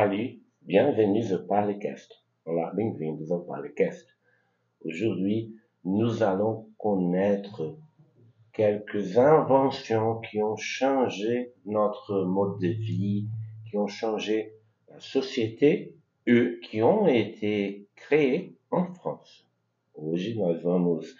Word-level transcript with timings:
Salut, 0.00 0.40
bienvenue 0.62 1.24
au 1.34 1.44
Parlecast. 1.48 2.12
Olá, 2.44 2.72
bem-vindos 2.72 3.32
ao 3.32 3.40
Parlecast. 3.40 4.06
Aujourd'hui, 4.84 5.56
nous 5.84 6.22
allons 6.22 6.68
connaître 6.78 7.76
quelques 8.52 9.18
inventions 9.18 10.20
qui 10.20 10.40
ont 10.40 10.54
changé 10.54 11.52
notre 11.66 12.22
mode 12.22 12.60
de 12.60 12.68
vie, 12.68 13.26
qui 13.68 13.76
ont 13.76 13.88
changé 13.88 14.52
la 14.86 15.00
société 15.00 15.96
e 16.28 16.60
qui 16.62 16.80
ont 16.80 17.08
été 17.08 17.88
créées 17.96 18.54
en 18.70 18.94
France. 18.94 19.48
Hoje 19.96 20.36
nós 20.36 20.62
vamos 20.62 21.12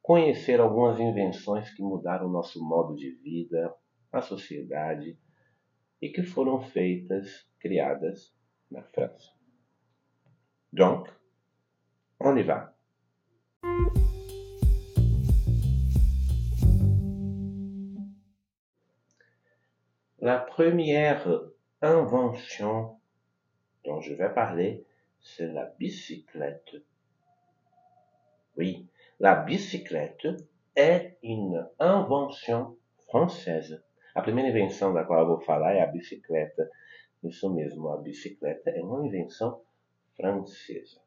conhecer 0.00 0.60
algumas 0.60 1.00
invenções 1.00 1.68
que 1.74 1.82
mudaram 1.82 2.28
nosso 2.28 2.62
modo 2.62 2.94
de 2.94 3.10
vida, 3.10 3.74
a 4.12 4.22
sociedade 4.22 5.18
e 6.00 6.08
que 6.08 6.22
foram 6.22 6.60
feitas, 6.60 7.48
Donc, 10.72 11.08
on 12.20 12.36
y 12.36 12.42
va. 12.42 12.72
La 20.18 20.38
première 20.38 21.24
invention 21.82 22.98
dont 23.84 24.00
je 24.00 24.14
vais 24.14 24.32
parler, 24.32 24.84
c'est 25.20 25.46
la 25.46 25.66
bicyclette. 25.78 26.76
Oui, 28.56 28.88
la 29.20 29.36
bicyclette 29.36 30.26
est 30.74 31.18
une 31.22 31.68
invention 31.78 32.76
française. 33.06 33.82
A 34.14 34.22
primeira 34.22 34.48
invenção 34.48 34.94
da 34.94 35.04
qual 35.04 35.22
eu 35.22 35.26
vou 35.26 35.40
falar 35.40 35.74
é 35.74 35.82
a 35.82 35.86
bicicleta. 35.86 36.70
Isso 37.28 37.52
mesmo, 37.52 37.88
a 37.88 37.96
bicicleta 37.96 38.70
é 38.70 38.82
uma 38.82 39.06
invenção 39.06 39.60
française. 40.16 41.00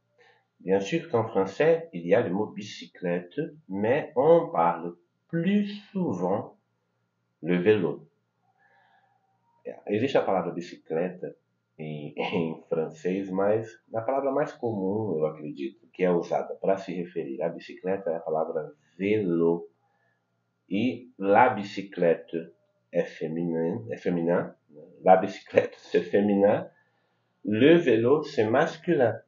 Bien 0.60 0.82
sûr 0.82 1.10
qu'en 1.10 1.28
français, 1.30 1.90
il 1.94 2.06
y 2.06 2.14
a 2.14 2.22
le 2.22 2.32
mot 2.32 2.48
bicyclette, 2.48 3.40
mais 3.70 4.12
on 4.16 4.50
parle 4.52 4.98
plus 5.30 5.68
souvent 5.92 6.58
le 7.42 7.58
vélo. 7.62 8.08
Existe 9.88 10.18
a 10.18 10.24
palavra 10.24 10.52
bicicleta 10.52 11.36
em, 11.78 12.14
em 12.18 12.62
francês, 12.68 13.30
mas 13.30 13.70
a 13.94 14.02
palavra 14.02 14.32
mais 14.32 14.52
comum, 14.52 15.18
eu 15.18 15.26
acredito, 15.28 15.88
que 15.94 16.04
é 16.04 16.12
usada 16.12 16.56
para 16.56 16.78
se 16.78 16.94
referir 16.94 17.42
à 17.42 17.50
bicicleta 17.50 18.10
é 18.10 18.18
a 18.18 18.20
palavra 18.20 18.74
vélo. 18.98 19.70
E 20.70 21.12
la 21.18 21.50
biciclette 21.50 22.52
é 22.92 23.04
féminin, 23.04 23.88
é 23.90 23.98
féminin. 23.98 24.54
La 25.04 25.18
bicyclette, 25.18 25.76
c'est 25.92 26.02
féminin. 26.02 26.68
Le 27.46 27.76
vélo, 27.76 28.24
c'est 28.24 28.46
masculin. 28.46 29.20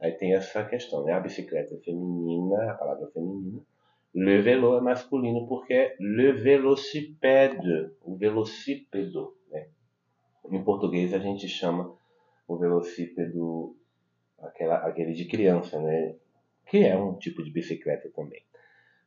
Aí 0.00 0.12
tem 0.12 0.34
essa 0.34 0.64
questão, 0.64 1.04
né? 1.04 1.12
A 1.12 1.20
bicicleta 1.20 1.74
é 1.74 1.78
feminina, 1.78 2.70
a 2.70 2.74
palavra 2.74 3.06
é 3.06 3.10
feminina. 3.10 3.60
Le 4.14 4.40
vélo 4.40 4.76
é 4.76 4.80
masculino 4.80 5.46
porque 5.46 5.74
é 5.74 5.96
le 6.00 6.32
velocipede, 6.32 7.90
o 8.02 8.16
velocípedo. 8.16 9.36
Né? 9.50 9.68
Em 10.50 10.64
português 10.64 11.12
a 11.12 11.18
gente 11.18 11.46
chama 11.48 11.94
o 12.48 12.56
velocípedo 12.56 13.76
aquela, 14.38 14.76
aquele 14.78 15.12
de 15.12 15.26
criança, 15.26 15.78
né? 15.80 16.16
Que 16.66 16.78
é 16.78 16.96
um 16.96 17.18
tipo 17.18 17.42
de 17.42 17.50
bicicleta 17.50 18.10
também. 18.10 18.42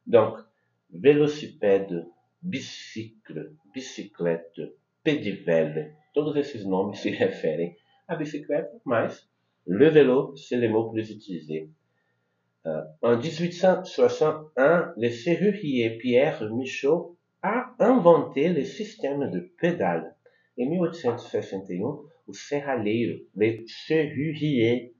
Donc, 0.05 0.44
velocipede 0.89 2.05
bicycle, 2.39 3.58
biciclette, 3.73 4.75
pedivelle, 5.03 5.95
todos 6.13 6.35
esses 6.37 6.65
nomes 6.65 6.95
se 6.95 7.09
referem 7.23 7.75
à 8.07 8.15
bicicleta, 8.15 8.69
mas 8.86 9.30
le 9.65 9.89
vélo, 9.89 10.36
c'est 10.36 10.58
le 10.58 10.69
mot 10.69 10.89
plus 10.89 11.09
utilisé. 11.09 11.69
Euh, 12.65 12.81
en 13.02 13.17
1861, 13.17 14.93
le 14.97 15.09
serrurier 15.09 15.97
Pierre 15.97 16.49
Michaud 16.53 17.17
a 17.42 17.75
inventé 17.80 18.49
le 18.49 18.63
système 18.63 19.30
de 19.30 19.52
pédale. 19.59 20.15
Em 20.58 20.69
1861, 20.69 21.99
o 22.27 22.33
serralheiro, 22.33 23.19
le 23.36 23.65
serrurier 23.67 24.93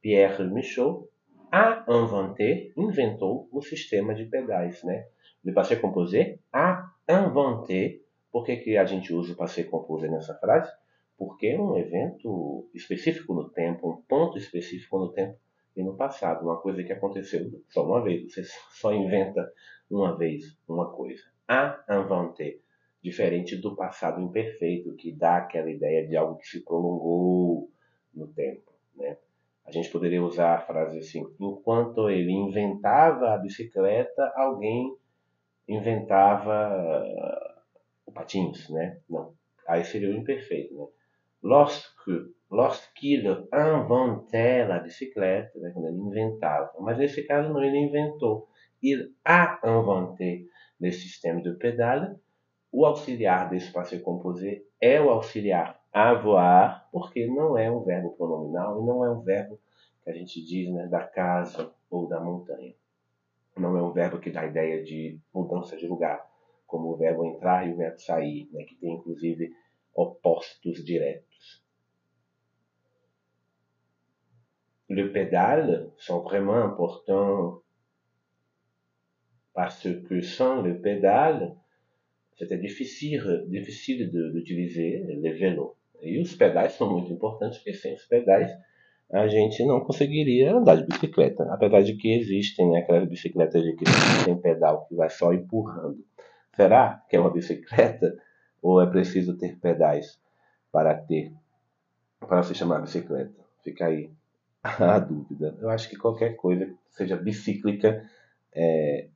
Pierre 0.00 0.44
Michaud, 0.44 1.08
a 1.50 1.84
inventé, 1.88 2.72
inventou 2.76 3.48
o 3.52 3.62
sistema 3.62 4.14
de 4.14 4.24
pedais, 4.24 4.84
né? 4.84 5.06
Le 5.44 5.54
passé 5.54 5.80
composé 5.80 6.40
a 6.52 6.82
inventé. 7.08 8.04
Por 8.30 8.44
que, 8.44 8.56
que 8.56 8.76
a 8.76 8.84
gente 8.84 9.12
usa 9.12 9.32
o 9.32 9.36
passé 9.36 9.64
composé 9.64 10.08
nessa 10.08 10.34
frase? 10.34 10.70
Porque 11.16 11.48
é 11.48 11.60
um 11.60 11.76
evento 11.76 12.68
específico 12.74 13.34
no 13.34 13.48
tempo, 13.50 13.90
um 13.90 14.02
ponto 14.02 14.38
específico 14.38 14.98
no 14.98 15.12
tempo 15.12 15.36
e 15.76 15.82
no 15.82 15.96
passado, 15.96 16.44
uma 16.44 16.60
coisa 16.60 16.82
que 16.82 16.92
aconteceu 16.92 17.50
só 17.68 17.84
uma 17.84 18.02
vez. 18.02 18.32
Você 18.32 18.42
só 18.70 18.92
inventa 18.92 19.52
uma 19.90 20.16
vez 20.16 20.44
uma 20.68 20.90
coisa. 20.90 21.22
A 21.46 21.82
inventé, 21.88 22.58
diferente 23.02 23.56
do 23.56 23.74
passado 23.74 24.20
imperfeito, 24.20 24.94
que 24.96 25.12
dá 25.12 25.38
aquela 25.38 25.70
ideia 25.70 26.06
de 26.06 26.16
algo 26.16 26.36
que 26.36 26.46
se 26.46 26.64
prolongou 26.64 27.70
no 28.14 28.26
tempo, 28.28 28.72
né? 28.94 29.16
A 29.64 29.70
gente 29.70 29.90
poderia 29.90 30.22
usar 30.22 30.54
a 30.54 30.60
frase 30.60 30.98
assim: 30.98 31.24
enquanto 31.38 32.08
ele 32.08 32.32
inventava 32.32 33.34
a 33.34 33.38
bicicleta, 33.38 34.32
alguém 34.34 34.96
inventava 35.68 37.47
o 38.08 38.12
patins, 38.12 38.68
né? 38.70 38.98
Não, 39.08 39.34
aí 39.66 39.84
seria 39.84 40.08
o 40.08 40.16
imperfeito, 40.16 40.74
né? 40.74 40.86
Lorsque, 41.42 42.34
lorsqu'il 42.50 43.46
inventait 43.52 44.66
la 44.66 44.80
bicicleta, 44.80 45.56
né? 45.60 45.70
quando 45.72 45.88
ele 45.88 45.98
inventava. 45.98 46.72
Mas 46.80 46.98
nesse 46.98 47.22
caso 47.22 47.52
não, 47.52 47.62
ele 47.62 47.78
inventou. 47.78 48.48
Il 48.82 49.14
a 49.24 49.60
inventé 49.62 50.46
le 50.80 50.90
système 50.90 51.42
de 51.42 51.52
pédale. 51.52 52.16
O 52.72 52.84
auxiliar 52.84 53.48
desse 53.48 53.72
passé 53.72 53.98
composé 54.00 54.64
é 54.80 55.00
o 55.00 55.10
auxiliar 55.10 55.80
avoir, 55.92 56.88
porque 56.90 57.26
não 57.26 57.56
é 57.56 57.70
um 57.70 57.82
verbo 57.84 58.10
pronominal 58.16 58.82
e 58.82 58.86
não 58.86 59.04
é 59.04 59.10
um 59.10 59.20
verbo 59.20 59.58
que 60.02 60.10
a 60.10 60.12
gente 60.12 60.44
diz 60.44 60.70
né, 60.72 60.86
da 60.86 61.06
casa 61.06 61.72
ou 61.88 62.06
da 62.08 62.20
montanha 62.20 62.74
não 63.58 63.76
é 63.76 63.82
um 63.82 63.92
verbo 63.92 64.18
que 64.18 64.30
dá 64.30 64.42
a 64.42 64.46
ideia 64.46 64.82
de 64.82 65.18
mudança 65.34 65.76
de 65.76 65.86
lugar, 65.86 66.24
como 66.68 66.92
o 66.92 66.96
verbo 66.96 67.26
entrar 67.26 67.66
e 67.66 67.72
o 67.72 67.76
verbo 67.76 67.98
sair, 67.98 68.48
né, 68.52 68.62
que 68.62 68.76
tem 68.76 68.94
inclusive 68.94 69.50
opostos 69.94 70.84
diretos. 70.84 71.64
Le 74.88 75.10
pédale 75.12 75.90
sont 75.98 76.22
vraiment 76.22 76.64
importants 76.64 77.62
parce 79.52 79.88
que 80.08 80.22
sans 80.22 80.62
le 80.62 80.80
pédale, 80.80 81.56
c'était 82.36 82.58
difficile, 82.58 83.44
difficile 83.48 84.08
d'utiliser 84.10 85.04
le 85.04 85.32
vélo. 85.32 85.76
E 86.00 86.20
os 86.20 86.34
pedais 86.36 86.72
são 86.74 86.88
muito 86.88 87.12
importantes, 87.12 87.58
porque 87.58 87.74
sem 87.74 87.94
os 87.94 88.04
pedais 88.04 88.50
a 89.10 89.26
gente 89.26 89.64
não 89.64 89.80
conseguiria 89.80 90.54
andar 90.54 90.76
de 90.76 90.86
bicicleta. 90.86 91.42
Apesar 91.50 91.82
de 91.82 91.96
que 91.96 92.12
existem 92.12 92.70
né, 92.70 92.78
aquelas 92.78 93.08
bicicletas 93.08 93.64
de 93.64 93.74
criança 93.74 94.24
sem 94.24 94.40
pedal 94.40 94.86
que 94.86 94.94
vai 94.94 95.10
só 95.10 95.32
empurrando. 95.32 95.98
Será 96.58 97.04
que 97.08 97.14
é 97.14 97.20
uma 97.20 97.30
bicicleta 97.30 98.20
ou 98.60 98.82
é 98.82 98.90
preciso 98.90 99.38
ter 99.38 99.56
pedais 99.60 100.20
para 100.72 100.92
ter, 100.92 101.32
para 102.18 102.42
se 102.42 102.52
chamar 102.52 102.80
bicicleta? 102.80 103.32
Fica 103.62 103.86
aí 103.86 104.10
a 104.64 104.98
dúvida. 104.98 105.56
Eu 105.60 105.70
acho 105.70 105.88
que 105.88 105.94
qualquer 105.94 106.34
coisa 106.34 106.66
que 106.66 106.76
seja 106.90 107.16
bicíclica 107.16 108.04
é, 108.52 109.06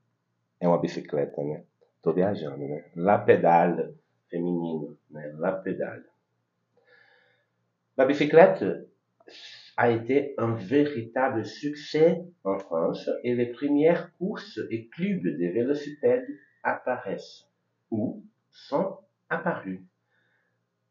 é 0.60 0.68
uma 0.68 0.78
bicicleta, 0.80 1.42
né? 1.42 1.64
Tô 2.00 2.12
viajando, 2.12 2.58
né? 2.58 2.84
La 2.94 3.18
pedale, 3.18 3.92
feminino, 4.30 4.96
né? 5.10 5.32
La 5.36 5.50
pedale. 5.50 6.04
La 7.96 8.04
bicicleta 8.04 8.84
a 9.76 9.90
été 9.90 10.36
un 10.38 10.54
véritable 10.54 11.44
succès 11.44 12.24
en 12.44 12.60
France 12.60 13.10
et 13.24 13.34
les 13.34 13.46
premières 13.46 14.16
courses 14.16 14.60
et 14.70 14.86
clubs 14.90 15.24
de 15.24 15.48
vélocipèdes 15.52 16.28
apparaissent 16.62 17.46
ou 17.90 18.22
sont 18.50 18.98
apparus. 19.28 19.80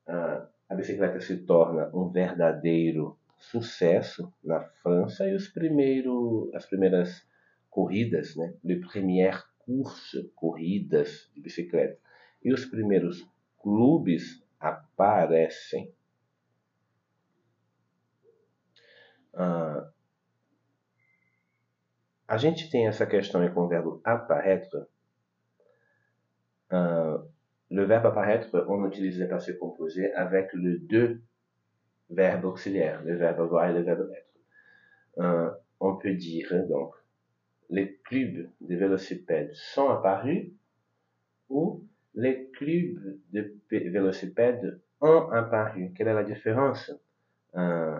Uh, 0.08 0.48
a 0.70 0.76
bicicleta 0.76 1.20
se 1.20 1.38
torna 1.46 1.90
um 1.94 2.10
verdadeiro 2.10 3.18
sucesso 3.38 4.34
na 4.44 4.62
França 4.62 5.28
e 5.28 5.36
os 5.36 5.48
primeiros, 5.48 6.54
as 6.54 6.66
primeiras 6.66 7.28
corridas, 7.70 8.36
né, 8.36 8.54
les 8.64 8.80
premières 8.86 9.44
courses, 9.60 10.30
corridas 10.36 11.30
de 11.34 11.42
bicicleta, 11.42 12.00
e 12.44 12.54
os 12.54 12.66
primeiros 12.66 13.26
clubes 13.60 14.44
aparecem. 14.60 15.94
Ah, 19.34 19.92
a 22.28 22.38
gente 22.38 22.70
tem 22.70 22.88
essa 22.88 23.06
questão 23.06 23.48
com 23.54 23.62
o 23.62 23.68
verbo 23.68 24.02
apparaître. 24.04 24.86
Ah, 26.72 27.18
le 27.70 27.84
verbe 27.86 28.06
apparaître, 28.06 28.66
on 28.68 28.86
utilise 28.88 29.20
le 29.20 29.28
passé 29.28 29.58
composé 29.58 30.14
avec 30.14 30.52
le 30.54 30.80
de 30.80 31.22
verbes 32.10 32.46
auxiliaires, 32.46 33.02
les 33.04 33.16
verbes 33.16 33.42
avoir 33.42 33.70
et 33.70 33.74
les 33.74 33.84
verbes 33.84 34.10
être. 34.12 34.28
Euh, 35.18 35.52
on 35.80 35.96
peut 35.96 36.14
dire 36.14 36.50
donc 36.68 36.94
les 37.70 37.98
clubs 38.04 38.50
de 38.62 38.76
vélocipèdes 38.76 39.54
sont 39.54 39.90
apparus 39.90 40.52
ou 41.50 41.86
les 42.14 42.50
clubs 42.52 43.18
de 43.32 43.54
vélocipèdes 43.70 44.82
ont 45.00 45.30
apparu. 45.32 45.94
Quelle 45.96 46.10
est 46.10 46.14
la 46.14 46.24
différence? 46.24 46.92
Euh, 47.56 48.00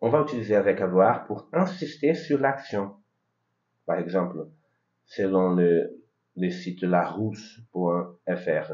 On 0.00 0.10
va 0.10 0.22
utiliser 0.22 0.54
avec 0.54 0.80
avoir 0.80 1.26
pour 1.26 1.48
insister 1.52 2.14
sur 2.14 2.38
l'action. 2.38 2.94
Par 3.88 3.98
exemple, 3.98 4.46
selon 5.06 5.54
le, 5.54 6.50
site 6.50 6.82
larousse.fr, 6.82 8.72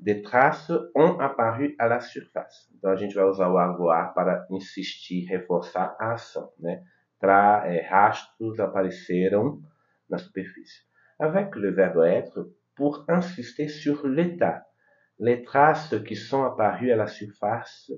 des 0.00 0.22
traços 0.22 0.90
ont 0.96 1.20
apparu 1.20 1.76
à 1.78 1.86
la 1.86 2.00
surface. 2.00 2.68
Então 2.74 2.90
a 2.90 2.96
gente 2.96 3.14
vai 3.14 3.26
usar 3.26 3.48
o 3.48 3.58
avoir 3.58 4.12
para 4.12 4.48
insistir, 4.50 5.24
reforçar 5.28 5.94
a 6.00 6.14
ação. 6.14 6.50
Né? 6.58 6.82
Tra, 7.20 7.64
é, 7.64 7.80
rastros 7.82 8.58
apareceram 8.58 9.62
na 10.08 10.18
superfície. 10.18 10.82
Avec 11.20 11.54
le 11.54 11.70
verbe 11.70 12.04
être, 12.04 12.50
pour 12.74 13.04
insister 13.08 13.68
sur 13.68 14.04
l'état. 14.08 14.66
Les 15.20 15.44
traces 15.44 15.94
qui 16.02 16.16
sont 16.16 16.42
apparues 16.42 16.90
à 16.90 16.96
la 16.96 17.06
surface 17.06 17.92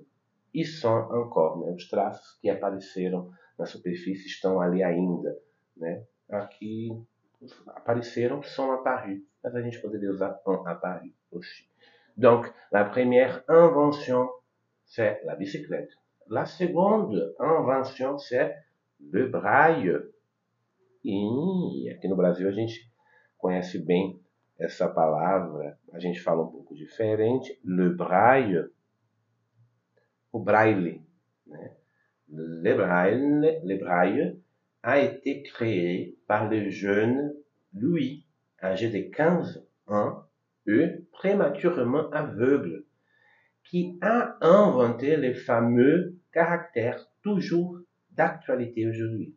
e 0.52 0.66
são 0.66 1.08
encore. 1.14 1.64
Né? 1.64 1.72
Os 1.72 1.88
traços 1.88 2.38
que 2.43 2.50
apareceram 2.50 3.31
na 3.58 3.64
superfície 3.64 4.26
estão 4.26 4.60
ali 4.60 4.82
ainda. 4.82 5.34
Né? 5.78 6.04
Aqui 6.32 6.90
apareceram 7.69 8.43
sont 8.43 8.73
apparus, 8.73 9.20
mas 9.43 9.55
a 9.55 9.62
gente 9.62 9.81
poderia 9.81 10.11
usar 10.11 10.40
ont 10.46 10.67
apparu 10.67 11.12
aussi. 11.31 11.69
Donc, 12.17 12.52
la 12.70 12.84
première 12.84 13.44
invention, 13.49 14.29
c'est 14.84 15.23
la 15.25 15.37
bicyclette. 15.37 15.90
La 16.29 16.46
seconde 16.46 17.34
invention, 17.38 18.19
c'est 18.19 18.55
le 19.00 19.29
braille. 19.29 19.93
E 21.05 21.90
aqui 21.90 22.08
no 22.08 22.17
Brasil 22.17 22.46
a 22.46 22.52
gente 22.52 22.90
conhece 23.37 23.78
bem 23.78 24.20
essa 24.58 24.88
palavra, 24.88 25.76
a 25.93 25.99
gente 25.99 26.20
fala 26.20 26.43
um 26.43 26.50
pouco 26.50 26.75
diferente. 26.75 27.58
Le 27.64 27.90
braille 27.90 28.70
o 30.32 30.38
braille. 30.38 31.02
Le 32.28 32.75
braille, 32.75 33.61
le 33.62 33.78
braille 33.78 34.42
a 34.82 35.00
été 35.00 35.43
créé 35.43 36.17
par 36.26 36.49
le 36.49 36.70
jeune 36.70 37.34
Louis, 37.75 38.26
âgé 38.62 38.90
de 38.90 39.11
15 39.11 39.67
ans, 39.87 40.25
et 40.67 40.87
prématurément 41.12 42.11
aveugle, 42.11 42.84
qui 43.64 43.99
a 44.00 44.37
inventé 44.40 45.17
les 45.17 45.34
fameux 45.34 46.19
caractères 46.32 47.08
toujours 47.23 47.79
d'actualité 48.11 48.87
aujourd'hui. 48.87 49.34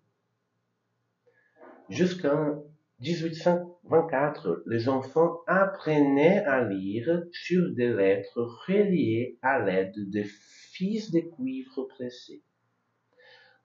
Jusqu'en 1.90 2.64
1824, 3.00 4.64
les 4.66 4.90
enfants 4.90 5.42
apprenaient 5.48 6.44
à 6.46 6.64
lire 6.64 7.24
sur 7.32 7.74
des 7.76 7.94
lettres 7.94 8.42
reliées 8.68 9.38
à 9.42 9.60
l'aide 9.60 9.94
de 9.96 10.24
fils 10.72 11.12
de 11.12 11.20
cuivre 11.20 11.84
pressé. 11.84 12.42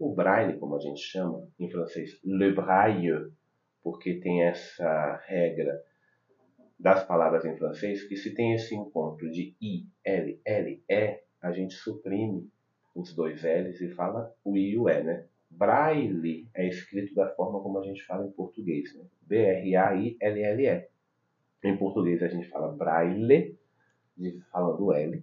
O 0.00 0.14
braille, 0.14 0.58
como 0.58 0.76
a 0.76 0.80
gente 0.80 1.02
chama 1.02 1.46
em 1.58 1.70
francês, 1.70 2.18
le 2.24 2.54
braille, 2.54 3.30
porque 3.82 4.14
tem 4.14 4.44
essa 4.44 5.22
regra 5.26 5.78
das 6.78 7.04
palavras 7.04 7.44
em 7.44 7.54
francês 7.58 8.08
que 8.08 8.16
se 8.16 8.34
tem 8.34 8.54
esse 8.54 8.74
encontro 8.74 9.30
de 9.30 9.54
I, 9.60 9.86
L, 10.02 10.40
L, 10.42 10.82
E, 10.88 11.20
a 11.42 11.52
gente 11.52 11.74
suprime 11.74 12.50
os 12.94 13.14
dois 13.14 13.42
L's 13.42 13.78
e 13.82 13.90
fala 13.90 14.34
o 14.42 14.56
I 14.56 14.70
e 14.70 14.78
o 14.78 14.88
E, 14.88 15.02
né? 15.02 15.26
Braille 15.50 16.48
é 16.54 16.66
escrito 16.66 17.14
da 17.14 17.28
forma 17.34 17.60
como 17.60 17.78
a 17.78 17.82
gente 17.82 18.02
fala 18.06 18.26
em 18.26 18.30
português, 18.30 18.96
né? 18.96 19.04
B-R-A-I-L-L-E. 19.20 20.88
Em 21.62 21.76
português 21.76 22.22
a 22.22 22.28
gente 22.28 22.48
fala 22.48 22.74
braille, 22.74 23.58
falando 24.50 24.94
L. 24.94 25.22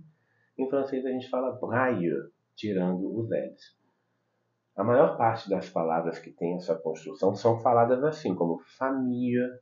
Em 0.56 0.69
francês 0.69 1.03
a 1.03 1.09
gente 1.09 1.27
fala 1.29 1.57
braille, 1.59 2.12
tirando 2.56 3.18
os 3.18 3.27
L's. 3.27 3.76
A 4.77 4.83
maior 4.83 5.18
parte 5.18 5.50
das 5.50 5.68
palavras 5.68 6.19
que 6.19 6.29
tem 6.29 6.53
essa 6.53 6.75
construção 6.75 7.33
são 7.33 7.59
faladas 7.59 8.03
assim, 8.03 8.35
como 8.35 8.59
família, 8.59 9.59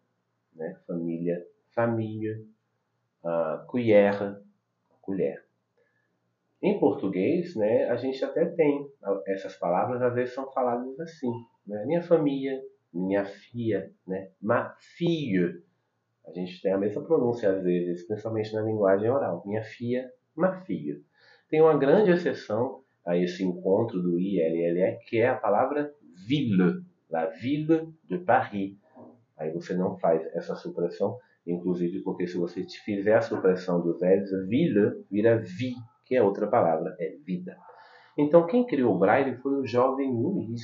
né? 0.53 0.77
família, 0.85 1.41
família, 1.73 2.43
uh, 3.23 3.65
colher, 3.65 4.37
colher. 5.01 5.45
Em 6.61 6.77
português, 6.77 7.55
né, 7.55 7.85
a 7.85 7.95
gente 7.95 8.25
até 8.25 8.45
tem 8.45 8.91
essas 9.27 9.55
palavras, 9.55 10.01
às 10.01 10.13
vezes 10.13 10.33
são 10.33 10.51
faladas 10.51 10.99
assim. 10.99 11.31
Né? 11.65 11.85
Minha 11.85 12.03
família, 12.03 12.61
minha 12.93 13.23
filha, 13.23 13.89
né? 14.05 14.31
ma 14.41 14.75
fille. 14.97 15.63
A 16.27 16.31
gente 16.31 16.61
tem 16.61 16.73
a 16.73 16.77
mesma 16.77 17.01
pronúncia 17.03 17.51
às 17.51 17.63
vezes, 17.63 18.05
principalmente 18.05 18.51
na 18.53 18.63
linguagem 18.63 19.09
oral. 19.09 19.43
Minha 19.45 19.63
filha, 19.63 20.11
ma 20.35 20.59
fille. 20.65 21.05
Tem 21.47 21.61
uma 21.61 21.77
grande 21.77 22.11
exceção 22.11 22.83
a 23.05 23.17
esse 23.17 23.43
encontro 23.43 24.01
do 24.01 24.19
ILLE, 24.19 24.99
que 25.07 25.19
é 25.19 25.29
a 25.29 25.35
palavra 25.35 25.93
ville, 26.27 26.83
la 27.09 27.25
ville 27.27 27.93
de 28.03 28.17
Paris. 28.17 28.75
Aí 29.37 29.51
você 29.51 29.73
não 29.75 29.97
faz 29.97 30.25
essa 30.33 30.55
supressão, 30.55 31.17
inclusive 31.45 32.01
porque 32.01 32.25
se 32.25 32.37
você 32.37 32.65
fizer 32.83 33.15
a 33.15 33.21
supressão 33.21 33.81
dos 33.81 34.01
L's, 34.01 34.31
ville 34.47 35.03
vira 35.11 35.37
vi, 35.37 35.75
que 36.05 36.15
é 36.15 36.23
outra 36.23 36.47
palavra, 36.47 36.95
é 36.99 37.15
vida. 37.23 37.57
Então, 38.17 38.47
quem 38.47 38.65
criou 38.65 38.95
o 38.95 38.99
Braille 38.99 39.35
foi 39.37 39.59
o 39.59 39.65
jovem 39.65 40.09
Luiz, 40.11 40.63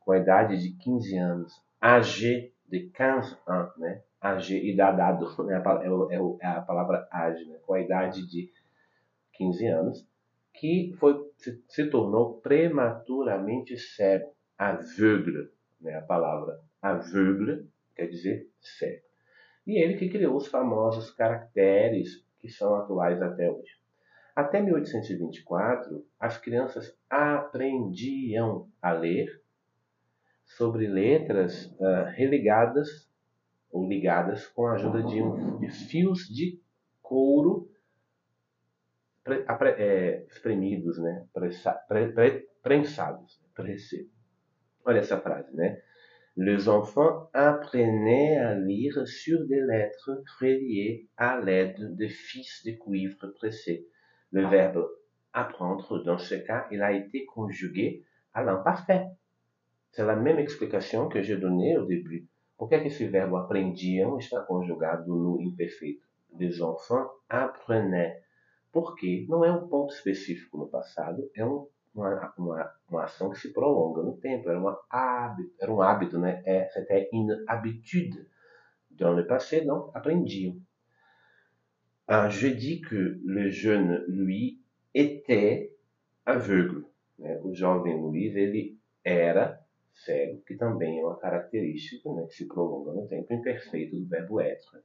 com 0.00 0.12
a 0.12 0.18
idade 0.18 0.58
de 0.58 0.72
15 0.78 1.18
anos, 1.18 1.62
âgé 1.82 2.50
de 2.68 2.88
15 2.88 3.36
ans, 3.46 3.76
né? 3.76 4.02
Âgé 4.22 4.56
e 4.56 4.74
dado, 4.74 5.44
né? 5.44 5.62
é, 6.10 6.46
é, 6.46 6.48
a 6.48 6.62
palavra 6.62 7.06
âgé, 7.12 7.44
né? 7.44 7.58
com 7.66 7.74
a 7.74 7.80
idade 7.80 8.26
de 8.26 8.50
15 9.34 9.66
anos, 9.66 10.06
que 10.58 10.94
foi, 10.98 11.14
se, 11.36 11.62
se 11.68 11.86
tornou 11.90 12.40
prematuramente 12.40 13.76
cego, 13.76 14.34
aveugle, 14.58 15.50
né? 15.80 15.96
a 15.96 16.02
palavra 16.02 16.60
aveugle 16.80 17.68
quer 17.94 18.06
dizer 18.06 18.48
cego. 18.60 19.04
E 19.66 19.82
ele 19.82 19.96
que 19.96 20.08
criou 20.08 20.36
os 20.36 20.46
famosos 20.46 21.10
caracteres 21.10 22.24
que 22.38 22.48
são 22.48 22.74
atuais 22.76 23.20
até 23.20 23.50
hoje. 23.50 23.76
Até 24.34 24.60
1824, 24.60 26.06
as 26.20 26.38
crianças 26.38 26.96
aprendiam 27.08 28.68
a 28.82 28.92
ler 28.92 29.42
sobre 30.44 30.86
letras 30.86 31.66
uh, 31.80 32.04
religadas 32.14 33.10
ou 33.70 33.88
ligadas 33.88 34.46
com 34.46 34.66
a 34.66 34.74
ajuda 34.74 35.02
de, 35.02 35.22
um, 35.22 35.58
de 35.58 35.70
fios 35.70 36.28
de 36.28 36.60
couro 37.02 37.68
pre, 42.14 42.48
prensados. 42.62 43.40
Olha 44.84 44.98
essa 45.00 45.20
frase? 45.20 45.82
Les 46.36 46.68
enfants 46.68 47.30
apprenaient 47.32 48.36
à 48.36 48.54
lire 48.54 49.06
sur 49.06 49.46
des 49.46 49.60
lettres 49.60 50.22
reliées 50.38 51.08
à 51.16 51.40
l'aide 51.40 51.96
de 51.96 52.08
fils 52.08 52.62
de 52.64 52.72
cuivre 52.72 53.26
pressés. 53.38 53.86
Le 54.32 54.46
verbe 54.46 54.86
apprendre, 55.32 56.02
dans 56.04 56.18
ce 56.18 56.34
cas, 56.34 56.66
il 56.70 56.82
a 56.82 56.92
été 56.92 57.24
conjugué 57.24 58.04
à 58.34 58.44
l'imparfait. 58.44 59.06
C'est 59.92 60.04
la 60.04 60.14
même 60.14 60.38
explicação 60.38 61.08
que 61.08 61.22
j'ai 61.22 61.38
donnée 61.38 61.78
au 61.78 61.86
début. 61.86 62.28
Por 62.58 62.68
que, 62.68 62.74
esse 62.76 63.06
verbo 63.06 63.36
aprendiam 63.36 64.18
está 64.18 64.40
conjugado 64.42 65.14
no 65.14 65.40
imperfeito? 65.40 66.06
Les 66.38 66.62
enfants 66.62 67.10
apprenaient. 67.28 68.22
Porque 68.76 69.24
não 69.26 69.42
é 69.42 69.50
um 69.50 69.68
ponto 69.68 69.94
específico 69.94 70.58
no 70.58 70.68
passado, 70.68 71.30
é 71.34 71.42
um, 71.46 71.66
uma, 71.94 72.34
uma, 72.36 72.74
uma, 72.90 73.04
ação 73.04 73.30
que 73.30 73.38
se 73.38 73.50
prolonga 73.50 74.02
no 74.02 74.18
tempo. 74.18 74.50
Era, 74.50 74.60
uma 74.60 74.78
hábito, 74.90 75.54
era 75.58 75.72
um 75.72 75.80
hábito, 75.80 76.18
né? 76.18 76.42
É, 76.44 76.68
c'était 76.68 77.08
une 77.10 77.42
habitude. 77.48 78.28
Dans 78.90 79.16
le 79.16 79.24
passé, 79.26 79.64
não 79.64 79.90
aprendiam. 79.94 80.60
Ah, 82.06 82.28
je 82.28 82.48
dis 82.48 82.82
que 82.82 83.18
le 83.24 83.48
jeune, 83.48 84.04
lui, 84.08 84.60
était 84.94 85.74
aveugle. 86.26 86.84
Né? 87.18 87.40
O 87.42 87.54
jovem 87.54 87.98
Luiz, 87.98 88.36
ele 88.36 88.78
era 89.02 89.58
cego, 89.94 90.42
que 90.42 90.54
também 90.54 91.00
é 91.00 91.02
uma 91.02 91.18
característica 91.18 92.12
né, 92.12 92.26
que 92.26 92.34
se 92.34 92.46
prolonga 92.46 92.92
no 92.92 93.08
tempo 93.08 93.32
imperfeito 93.32 93.96
do 93.96 94.06
verbo 94.06 94.38
être. 94.38 94.84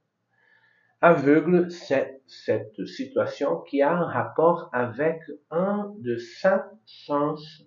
Aveugle, 1.04 1.68
c'est 1.68 2.22
cette 2.28 2.86
situation 2.86 3.58
qui 3.62 3.82
a 3.82 3.92
un 3.92 4.04
rapport 4.04 4.70
avec 4.72 5.20
un 5.50 5.92
de 5.98 6.16
cinq 6.16 6.62
sens 6.86 7.64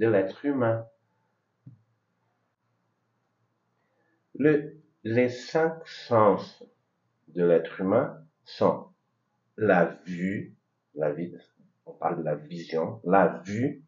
de 0.00 0.08
l'être 0.08 0.42
humain. 0.46 0.86
Le, 4.34 4.80
les 5.04 5.28
cinq 5.28 5.86
sens 5.86 6.64
de 7.28 7.44
l'être 7.44 7.82
humain 7.82 8.24
sont 8.44 8.86
la 9.58 9.84
vue, 10.06 10.56
la 10.94 11.12
vie, 11.12 11.36
on 11.84 11.92
parle 11.92 12.20
de 12.20 12.22
la 12.22 12.34
vision, 12.34 13.02
la 13.04 13.42
vue. 13.44 13.84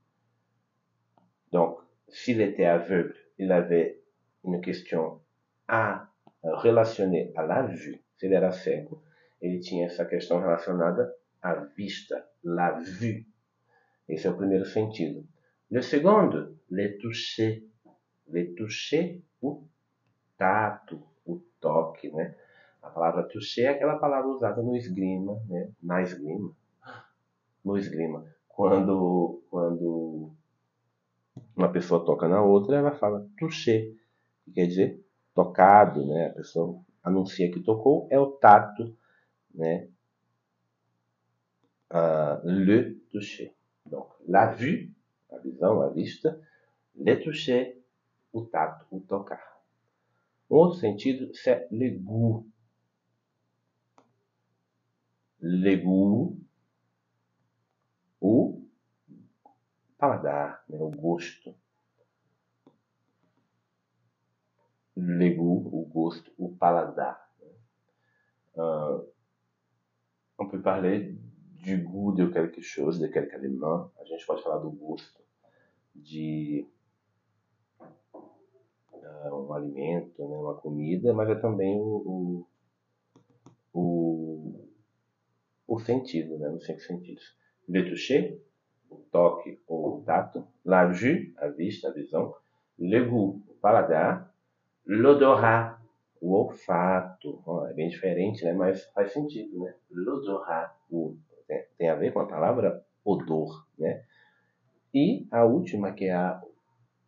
Donc, 1.51 1.79
s'il 2.09 2.43
était 2.43 2.67
aveugle, 2.67 3.17
il 3.39 3.51
avait 3.53 4.03
une 4.45 4.61
question 4.61 5.23
à 5.67 6.11
relacionar 6.43 7.29
à 7.37 7.47
la 7.47 7.63
vue. 7.63 8.04
Se 8.25 8.29
ele 8.29 8.37
era 8.37 8.53
cego, 8.53 9.03
ele 9.39 9.61
tinha 9.61 9.85
essa 9.85 10.03
questão 10.03 10.41
relacionada 10.41 11.15
à 11.43 11.57
vista, 11.57 12.27
la 12.43 12.71
vue. 12.71 13.27
Esse 14.09 14.27
é 14.27 14.31
o 14.31 14.37
primeiro 14.39 14.65
sentido. 14.65 15.29
Le 15.71 15.83
segundo, 15.83 16.59
le 16.71 16.97
toucher. 16.97 17.63
Le 18.27 18.47
toucher, 18.55 19.21
o 19.43 19.63
tato, 20.39 21.03
o 21.27 21.39
toque, 21.61 22.11
né? 22.13 22.35
A 22.81 22.89
palavra 22.89 23.25
toucher 23.25 23.67
é 23.67 23.69
aquela 23.69 23.99
palavra 23.99 24.31
usada 24.31 24.63
no 24.63 24.75
esgrima, 24.75 25.39
né? 25.47 25.71
Na 25.83 26.01
esgrima. 26.01 26.51
No 27.63 27.77
esgrima. 27.77 28.25
Quando, 28.49 29.43
quando 29.51 30.33
uma 31.55 31.71
pessoa 31.71 32.03
toca 32.03 32.27
na 32.27 32.41
outra, 32.43 32.79
ela 32.79 32.93
fala 32.93 33.29
toucher, 33.39 33.95
que 34.47 34.53
quer 34.53 34.67
dizer 34.67 35.05
tocado, 35.35 36.07
né? 36.07 36.29
A 36.29 36.33
pessoa 36.33 36.83
anuncia 37.05 37.51
que 37.53 37.61
tocou, 37.61 38.09
é 38.11 38.19
o 38.19 38.33
tato, 38.33 38.97
né? 39.55 39.89
Uh, 41.93 42.41
le 42.45 42.95
toucher. 43.13 43.55
Donc, 43.87 44.11
la 44.27 44.51
vue, 44.51 44.93
a 45.31 45.39
visão, 45.39 45.83
a 45.83 45.91
vista, 45.91 46.41
le 46.97 47.17
toucher, 47.17 47.81
o 48.33 48.45
tato, 48.47 48.87
o 48.91 49.01
tocar. 49.01 49.55
Um 50.51 50.57
outro 50.57 50.81
sentido 50.81 51.31
é 51.47 51.69
le 51.71 51.91
goût. 51.91 52.47
Le 55.41 55.77
goût, 55.77 56.41
o 58.21 58.67
paladar, 59.99 60.65
né? 60.69 60.79
o 60.81 60.91
gosto. 60.91 61.55
Le 64.97 65.35
goût, 65.35 65.69
o 65.73 65.85
gosto, 65.87 66.31
o 66.39 66.55
paladar. 66.55 67.21
Uh, 68.57 69.05
on 70.39 70.49
peut 70.49 70.63
parler 70.63 71.17
du 71.65 71.79
goût 71.79 72.13
de 72.13 72.27
quelque 72.27 72.61
chose, 72.63 73.01
de 73.01 73.09
quelque 73.09 73.35
aliment. 73.35 73.91
A 74.01 74.05
gente 74.05 74.25
pode 74.25 74.43
falar 74.43 74.59
do 74.59 74.71
gosto 74.71 75.21
de 75.95 76.69
uh, 78.13 79.35
um 79.35 79.53
alimento, 79.53 80.29
né, 80.29 80.37
uma 80.37 80.55
comida, 80.55 81.13
mas 81.13 81.29
é 81.31 81.35
também 81.35 81.77
o, 81.81 82.47
o, 83.73 83.81
o, 83.81 84.69
o 85.67 85.81
sentido, 85.81 86.39
né, 86.39 86.49
nos 86.49 86.65
cinco 86.65 86.81
sentidos. 86.81 87.37
Le 87.69 87.89
toucher, 87.89 88.41
o 88.91 88.97
toque 89.11 89.61
ou 89.67 89.99
o 89.99 90.03
tato. 90.03 90.47
La 90.65 90.87
vue, 90.87 91.35
a 91.39 91.49
vista, 91.49 91.89
a 91.89 91.93
visão. 91.93 92.35
Le 92.79 93.05
goût, 93.09 93.43
o 93.49 93.55
paladar. 93.55 94.34
L'odorat, 94.87 95.79
o 96.21 96.33
olfato. 96.33 97.43
É 97.71 97.73
bem 97.73 97.89
diferente, 97.89 98.45
né? 98.45 98.53
mas 98.53 98.85
faz 98.93 99.13
sentido. 99.13 99.61
Né? 99.61 99.75
L'odorat, 99.91 100.75
o 100.91 101.17
tem 101.77 101.89
a 101.89 101.95
ver 101.95 102.13
com 102.13 102.21
a 102.21 102.27
palavra 102.27 102.85
odor, 103.05 103.67
né? 103.79 104.05
E 104.93 105.27
a 105.31 105.45
última, 105.45 105.93
que 105.93 106.07
é 106.07 106.15
a, 106.15 106.43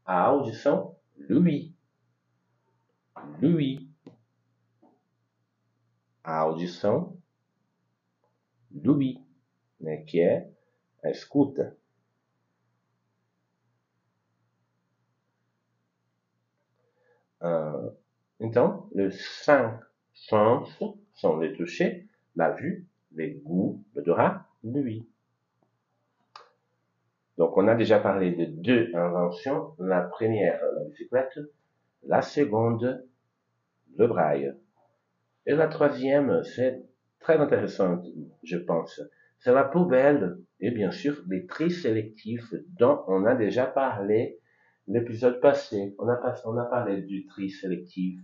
a 0.04 0.21
audição, 0.21 0.97
lui. 1.16 1.75
Lui. 3.40 3.88
A 6.23 6.38
audição, 6.40 7.16
lui, 8.71 9.25
né? 9.80 9.99
que 9.99 10.21
é 10.21 10.50
a 11.02 11.11
escuta. 11.11 11.76
Uh, 17.42 17.90
então, 18.40 18.88
les 18.94 19.10
cinq 19.10 19.80
sens 20.14 20.68
sont 21.14 21.36
le 21.36 21.52
toucher, 21.54 22.08
la 22.34 22.50
vue, 22.52 22.86
les 23.12 23.34
goûts, 23.44 23.82
l'odorat, 23.94 24.46
lui. 24.64 25.08
Donc 27.38 27.56
on 27.56 27.68
a 27.68 27.74
déjà 27.74 27.98
parlé 28.00 28.32
de 28.32 28.46
deux 28.46 28.94
inventions. 28.94 29.74
La 29.78 30.02
première, 30.02 30.60
la 30.74 30.84
bicyclette. 30.84 31.38
La 32.04 32.22
seconde, 32.22 33.04
le 33.96 34.06
braille. 34.06 34.54
Et 35.44 35.54
la 35.54 35.68
troisième, 35.68 36.42
c'est 36.44 36.82
très 37.20 37.36
intéressant, 37.36 38.02
je 38.42 38.56
pense. 38.56 39.00
C'est 39.38 39.52
la 39.52 39.64
poubelle 39.64 40.38
et 40.60 40.70
bien 40.70 40.90
sûr 40.90 41.22
les 41.28 41.46
tri 41.46 41.70
sélectifs 41.70 42.54
dont 42.78 43.04
on 43.06 43.24
a 43.26 43.34
déjà 43.34 43.66
parlé 43.66 44.38
l'épisode 44.88 45.40
passé. 45.40 45.94
On 45.98 46.08
a, 46.08 46.34
on 46.44 46.56
a 46.58 46.64
parlé 46.64 47.02
du 47.02 47.26
tri 47.26 47.50
sélectif 47.50 48.20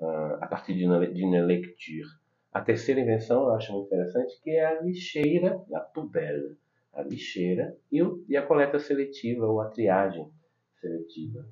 euh, 0.00 0.36
à 0.40 0.46
partir 0.46 0.74
d'une 0.74 1.46
lecture. 1.46 2.08
A 2.52 2.60
terceira 2.60 3.00
invenção 3.00 3.44
eu 3.44 3.54
acho 3.54 3.72
muito 3.72 3.86
interessante, 3.86 4.40
que 4.42 4.50
é 4.50 4.64
a 4.64 4.82
lixeira, 4.82 5.58
a 5.74 5.80
pubelle, 5.80 6.56
a 6.92 7.02
lixeira 7.02 7.76
e, 7.90 8.02
o, 8.02 8.22
e 8.28 8.36
a 8.36 8.46
coleta 8.46 8.78
seletiva, 8.78 9.46
ou 9.46 9.60
a 9.60 9.70
triagem 9.70 10.30
seletiva, 10.80 11.46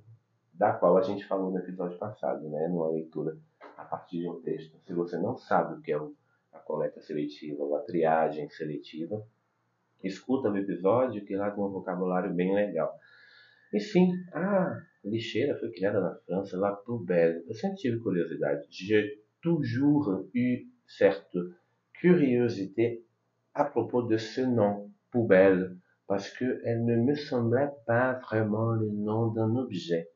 da 0.53 0.73
qual 0.75 0.99
a 0.99 1.03
gente 1.03 1.25
falou 1.27 1.51
no 1.51 1.59
episódio 1.59 1.99
passado, 1.99 2.47
né, 2.51 2.69
numa 2.69 2.91
leitura 2.91 3.39
a 3.79 3.85
partir 3.85 4.19
de 4.19 4.29
um 4.29 4.43
texto. 4.43 4.79
Se 4.87 4.93
você 4.93 5.17
não 5.17 5.39
sabe 5.39 5.75
o 5.75 5.81
que 5.81 5.93
é 5.93 5.97
a 6.53 6.59
coleta 6.59 7.01
seletiva 7.01 7.63
ou 7.63 7.77
a 7.77 7.81
triagem 7.81 8.51
seletiva, 8.51 9.27
escuta 10.05 10.51
o 10.51 10.57
episódio 10.57 11.25
que 11.25 11.35
lá 11.35 11.51
tem 11.51 11.65
um 11.65 11.71
vocabulário 11.71 12.33
bem 12.35 12.55
legal. 12.55 12.95
E 13.73 13.79
sim, 13.79 14.11
a 14.35 14.81
lixeira 15.05 15.57
foi 15.59 15.71
criada 15.71 16.01
na 16.01 16.15
França, 16.27 16.59
La 16.59 16.73
Poubelle. 16.73 17.45
Eu 17.47 17.55
sempre 17.55 17.77
tive 17.77 18.01
curiosidade. 18.01 18.67
J'ai 18.71 19.23
toujours 19.41 20.29
eu 20.35 20.67
certes 20.87 21.39
curiosité 22.01 23.05
à 23.55 23.65
propos 23.65 24.03
de 24.03 24.17
ce 24.17 24.41
nom, 24.41 24.91
poubelle, 25.11 25.77
parce 26.07 26.31
qu'elle 26.31 26.85
ne 26.85 26.97
me 26.97 27.15
semblait 27.15 27.71
pas 27.87 28.15
vraiment 28.15 28.73
le 28.73 28.91
nom 28.91 29.33
d'un 29.33 29.55
objet. 29.57 30.09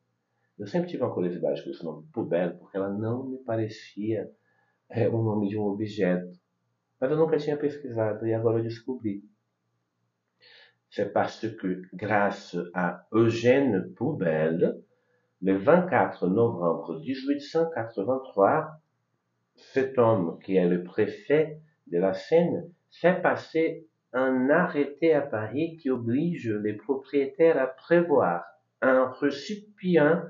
Eu 0.59 0.67
sempre 0.67 0.89
tive 0.89 1.03
uma 1.03 1.13
curiosidade 1.13 1.63
com 1.63 1.71
esse 1.71 1.85
nome, 1.85 2.09
poubelle, 2.13 2.57
porque 2.59 2.77
ela 2.77 2.91
não 2.91 3.29
me 3.29 3.39
parecia 3.39 4.31
é, 4.89 5.09
o 5.09 5.23
nome 5.23 5.49
de 5.49 5.59
um 5.59 5.65
objeto. 5.65 6.33
Mas 7.01 7.11
eu 7.11 7.19
nunca 7.19 7.37
tinha 7.37 7.57
pesquisado 7.57 8.27
e 8.27 8.33
agora 8.33 8.59
eu 8.59 8.63
descobri. 8.63 9.23
C'est 10.97 11.13
parce 11.13 11.49
que, 11.57 11.83
grâce 11.93 12.57
à 12.73 13.09
Eugène 13.11 13.93
Poubelle, 13.97 14.81
le 15.43 15.57
24 15.57 16.29
novembre 16.29 17.01
1883, 17.01 18.79
cet 19.57 19.99
homme, 19.99 20.39
qui 20.45 20.55
est 20.55 20.69
le 20.69 20.85
préfet 20.85 21.59
de 21.89 21.99
la 21.99 22.15
Seine, 22.15 22.71
fait 22.93 23.21
passer 23.21 23.89
un 24.13 24.49
arrêté 24.51 25.13
à 25.13 25.23
Paris 25.23 25.77
qui 25.79 25.91
oblige 25.91 26.49
les 26.49 26.75
propriétaires 26.75 27.61
à 27.61 27.67
prévoir 27.67 28.45
un 28.81 29.11
récipient 29.21 30.23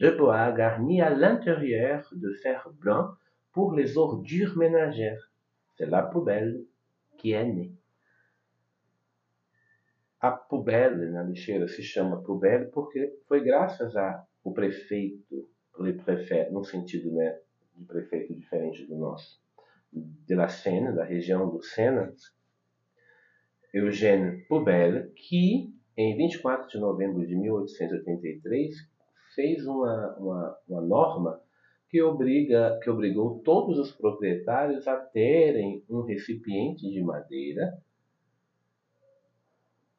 de 0.00 0.10
bois 0.12 0.50
garni 0.52 1.02
à 1.02 1.10
l'intérieur 1.10 2.08
de 2.12 2.32
fer 2.42 2.70
blanc 2.80 3.10
pour 3.52 3.74
les 3.74 3.98
ordures 3.98 4.56
ménagères. 4.56 5.30
C'est 5.76 5.90
la 5.90 6.00
poubelle 6.00 6.64
qui 7.18 7.32
est 7.32 7.44
née. 7.44 7.75
A 10.20 10.30
poubelle 10.30 11.10
na 11.10 11.22
lixeira 11.22 11.68
se 11.68 11.82
chama 11.82 12.22
poubelle 12.22 12.66
porque 12.66 13.18
foi 13.28 13.44
graças 13.44 13.94
ao 13.96 14.52
prefeito, 14.52 15.48
préfet, 16.04 16.50
no 16.50 16.64
sentido 16.64 17.12
né, 17.12 17.38
de 17.74 17.84
prefeito 17.84 18.34
diferente 18.34 18.86
do 18.86 18.96
nosso, 18.96 19.38
de 19.92 20.34
la 20.34 20.48
Seine, 20.48 20.92
da 20.92 21.04
região 21.04 21.50
do 21.50 21.62
Sena, 21.62 22.14
Eugène 23.74 24.42
Poubelle, 24.48 25.10
que 25.10 25.70
em 25.96 26.16
24 26.16 26.68
de 26.68 26.78
novembro 26.78 27.26
de 27.26 27.36
1883 27.36 28.74
fez 29.34 29.66
uma, 29.66 30.16
uma, 30.16 30.58
uma 30.66 30.80
norma 30.80 31.40
que, 31.90 32.02
obriga, 32.02 32.78
que 32.82 32.88
obrigou 32.88 33.40
todos 33.40 33.78
os 33.78 33.92
proprietários 33.92 34.88
a 34.88 34.96
terem 34.96 35.84
um 35.88 36.02
recipiente 36.02 36.90
de 36.90 37.02
madeira 37.02 37.76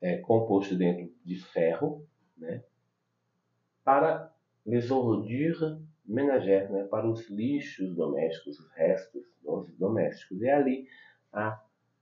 é, 0.02 0.18
composto 0.18 0.76
dentro 0.76 1.12
de 1.26 1.36
ferro, 1.36 2.06
né, 2.38 2.64
para 3.84 4.34
les 4.66 4.92
ordures 4.92 5.78
menagère, 6.06 6.72
né, 6.72 6.86
para 6.86 7.10
os 7.10 7.30
lixos 7.30 7.96
domésticos, 7.96 8.60
os 8.60 8.72
restos 8.72 9.26
domésticos. 9.78 10.42
E 10.42 10.50
ali 10.50 10.88
a 11.34 11.62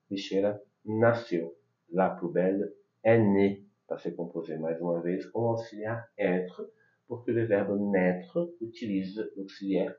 lixeira 0.09 0.61
nasceu. 0.85 1.55
La 1.91 2.09
poubelle 2.09 2.73
est 3.03 3.19
née, 3.19 3.63
para 3.87 3.97
se 3.97 4.11
composer 4.11 4.57
mais 4.57 4.79
uma 4.81 4.99
vez 5.01 5.25
com 5.27 5.41
o 5.41 5.47
auxiliar 5.49 6.07
être, 6.17 6.71
porque 7.07 7.31
le 7.31 7.45
verbe 7.45 7.79
naître 7.79 8.55
utilise 8.61 9.31
l'auxiliaire 9.35 9.95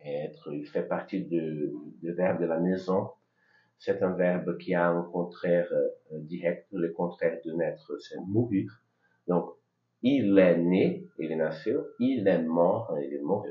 être. 0.00 0.52
Il 0.52 0.66
fait 0.66 0.82
partie 0.82 1.24
du, 1.24 1.72
du 2.00 2.12
verbe 2.12 2.40
de 2.40 2.46
la 2.46 2.58
maison. 2.58 3.10
C'est 3.80 4.02
un 4.02 4.12
verbe 4.12 4.58
qui 4.58 4.74
a 4.74 4.88
un 4.88 5.02
contraire 5.02 5.72
euh, 5.72 6.18
direct. 6.20 6.66
Le 6.70 6.90
contraire 6.90 7.40
de 7.44 7.52
naître, 7.52 7.96
c'est 7.98 8.20
mourir. 8.20 8.70
Donc, 9.26 9.54
il 10.02 10.38
est 10.38 10.58
né, 10.58 11.08
il 11.18 11.32
est 11.32 11.36
naissé. 11.36 11.74
Il 11.98 12.28
est 12.28 12.42
mort, 12.42 12.94
il 13.02 13.14
est 13.14 13.22
mort. 13.22 13.46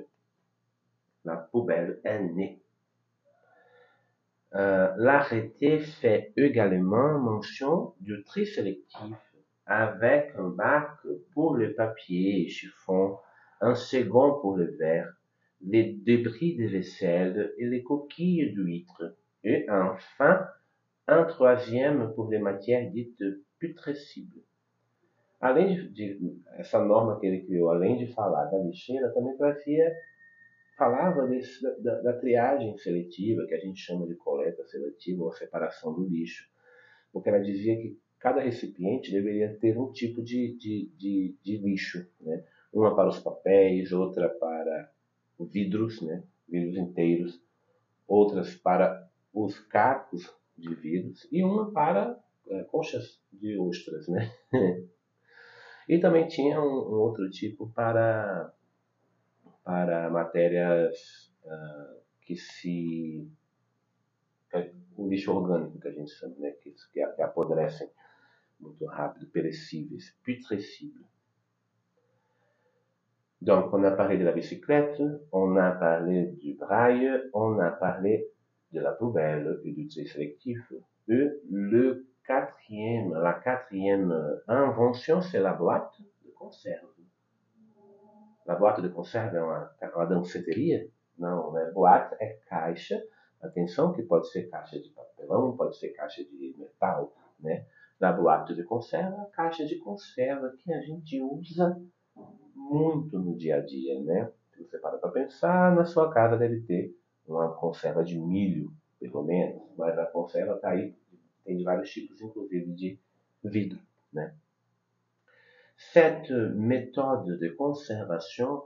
La 1.26 1.36
poubelle 1.36 2.00
est 2.04 2.22
née. 2.22 2.62
Euh, 4.54 4.94
l'arrêté 4.98 5.80
fait 5.80 6.32
également 6.38 7.18
mention 7.20 7.94
du 8.00 8.24
tri 8.24 8.46
sélectif 8.46 9.16
avec 9.66 10.34
un 10.38 10.50
bac 10.50 10.90
pour 11.34 11.56
le 11.56 11.74
papier 11.74 12.46
et 12.46 12.50
chiffon, 12.50 13.18
un 13.62 13.76
second 13.76 14.40
pour 14.42 14.58
le 14.58 14.76
verre, 14.78 15.12
les 15.62 15.94
débris 15.94 16.56
de 16.56 16.68
vaisselle 16.68 17.54
et 17.58 17.66
les 17.66 17.84
coquilles 17.84 18.54
d'huîtres, 18.54 19.16
et 19.44 19.66
enfin 19.70 20.48
un 21.08 21.24
troisième 21.24 22.14
pour 22.14 22.30
les 22.30 22.40
matières 22.40 22.90
dites 22.92 23.24
putrescibles. 23.60 24.44
Além 25.42 25.76
de, 25.76 25.88
de, 25.90 26.42
essa 26.58 26.84
norma 26.84 27.18
que 27.20 27.26
ele 27.26 27.46
criou, 27.46 27.70
além 27.70 27.98
de 27.98 28.08
falar 28.14 28.46
da 28.46 28.58
lixeira, 28.58 29.14
também 29.14 29.38
trazia 29.38 29.96
falava 30.78 31.28
desse, 31.28 31.62
da, 31.84 32.00
da, 32.02 32.14
triagem 32.14 32.78
seletiva, 32.78 33.46
que 33.46 33.54
a 33.54 33.60
gente 33.60 33.82
chama 33.82 34.08
de 34.08 34.16
coleta 34.16 34.66
seletiva 34.66 35.26
ou 35.26 35.34
separação 35.34 35.94
do 35.94 36.08
lixo, 36.08 36.50
porque 37.12 37.28
ela 37.28 37.42
dizia 37.42 37.76
que 37.76 38.00
cada 38.18 38.42
recipiente 38.42 39.12
deveria 39.12 39.58
ter 39.60 39.78
um 39.78 39.92
tipo 39.92 40.24
de, 40.24 40.58
de, 40.58 40.90
de, 40.98 41.36
de 41.44 41.58
lixo, 41.58 42.08
né? 42.22 42.46
uma 42.72 42.96
para 42.96 43.10
os 43.10 43.20
papéis, 43.20 43.92
outra 43.92 44.30
para 44.30 44.90
vidros, 45.52 46.02
né? 46.02 46.24
vidros 46.48 46.78
inteiros, 46.78 47.42
outras 48.08 48.56
para 48.56 49.09
os 49.34 49.60
cacos 49.60 50.34
de 50.58 50.74
vidros 50.76 51.28
e 51.32 51.44
uma 51.44 51.72
para 51.72 52.20
é, 52.48 52.64
conchas 52.64 53.22
de 53.32 53.58
ostras. 53.58 54.08
Né? 54.08 54.32
e 55.88 56.00
também 56.00 56.28
tinha 56.28 56.60
um, 56.60 56.66
um 56.66 57.00
outro 57.00 57.30
tipo 57.30 57.70
para 57.70 58.54
para 59.64 60.10
matérias 60.10 61.32
uh, 61.44 62.02
que 62.22 62.36
se. 62.36 63.30
É 64.52 64.72
o 64.98 65.08
lixo 65.08 65.32
orgânico 65.32 65.80
que 65.80 65.88
a 65.88 65.92
gente 65.92 66.12
chama, 66.12 66.36
né? 66.40 66.52
que, 66.52 66.72
que, 66.72 67.06
que 67.06 67.22
apodrecem 67.22 67.88
muito 68.60 68.84
rápido, 68.88 69.28
perecíveis, 69.28 70.18
putrescibles. 70.26 71.08
Donc, 73.42 73.74
on 73.74 73.86
a 73.86 73.96
parlé 73.96 74.18
de 74.18 74.24
la 74.24 74.34
bicyclette, 74.34 75.02
on 75.32 75.56
a 75.58 75.72
parlé 75.72 76.26
du 76.26 76.56
braille, 76.56 77.30
on 77.34 77.60
a 77.60 77.72
parlé 77.72 78.26
de 78.72 78.80
la 78.80 78.92
poubelle 78.92 79.60
et 79.66 79.88
tri 79.88 80.08
sélectif. 80.08 80.74
Et 81.08 81.30
le 81.50 82.06
quatrième, 82.26 83.14
la 83.14 83.34
quatrième 83.34 84.40
invention, 84.48 85.22
c'est 85.22 85.40
la 85.40 85.54
boîte 85.54 85.94
de 86.24 86.32
conserve. 86.32 86.90
na 88.50 88.56
boate 88.56 88.82
de 88.82 88.90
conserva 88.90 89.38
é 89.38 89.44
uma, 89.44 89.72
uma 89.96 90.06
danceteria? 90.08 90.90
Não? 91.16 91.54
Boate 91.72 92.16
é 92.20 92.40
caixa. 92.48 93.00
Atenção 93.40 93.94
que 93.94 94.02
pode 94.02 94.28
ser 94.32 94.50
caixa 94.50 94.80
de 94.80 94.90
papelão, 94.90 95.56
pode 95.56 95.78
ser 95.78 95.90
caixa 95.90 96.24
de 96.24 96.56
metal, 96.58 97.14
né? 97.40 97.68
Na 98.00 98.12
boate 98.12 98.56
de 98.56 98.64
conserva, 98.64 99.30
caixa 99.34 99.66
de 99.66 99.78
conserva 99.78 100.52
que 100.58 100.74
a 100.74 100.82
gente 100.82 101.22
usa 101.22 101.80
muito 102.56 103.20
no 103.20 103.38
dia 103.38 103.58
a 103.58 103.62
dia, 103.62 104.02
né? 104.02 104.32
Se 104.52 104.64
você 104.64 104.80
para 104.80 104.98
para 104.98 105.12
pensar, 105.12 105.76
na 105.76 105.86
sua 105.86 106.12
casa 106.12 106.36
deve 106.36 106.62
ter 106.62 106.92
uma 107.30 107.54
conserva 107.54 108.04
de 108.04 108.18
milho, 108.20 108.72
pelo 109.00 109.24
menos, 109.24 109.62
mas 109.78 109.98
a 109.98 110.06
conserva 110.06 110.56
está 110.56 110.72
aí, 110.72 110.94
tem 111.46 111.58
de 111.58 111.64
vários 111.64 111.90
tipos, 111.92 112.20
inclusive 112.22 112.72
de 112.74 113.00
vidro, 113.44 113.80
né? 114.12 114.34
Cette 115.94 116.34
méthode 116.56 117.38
de 117.40 117.50
conservation 117.56 118.64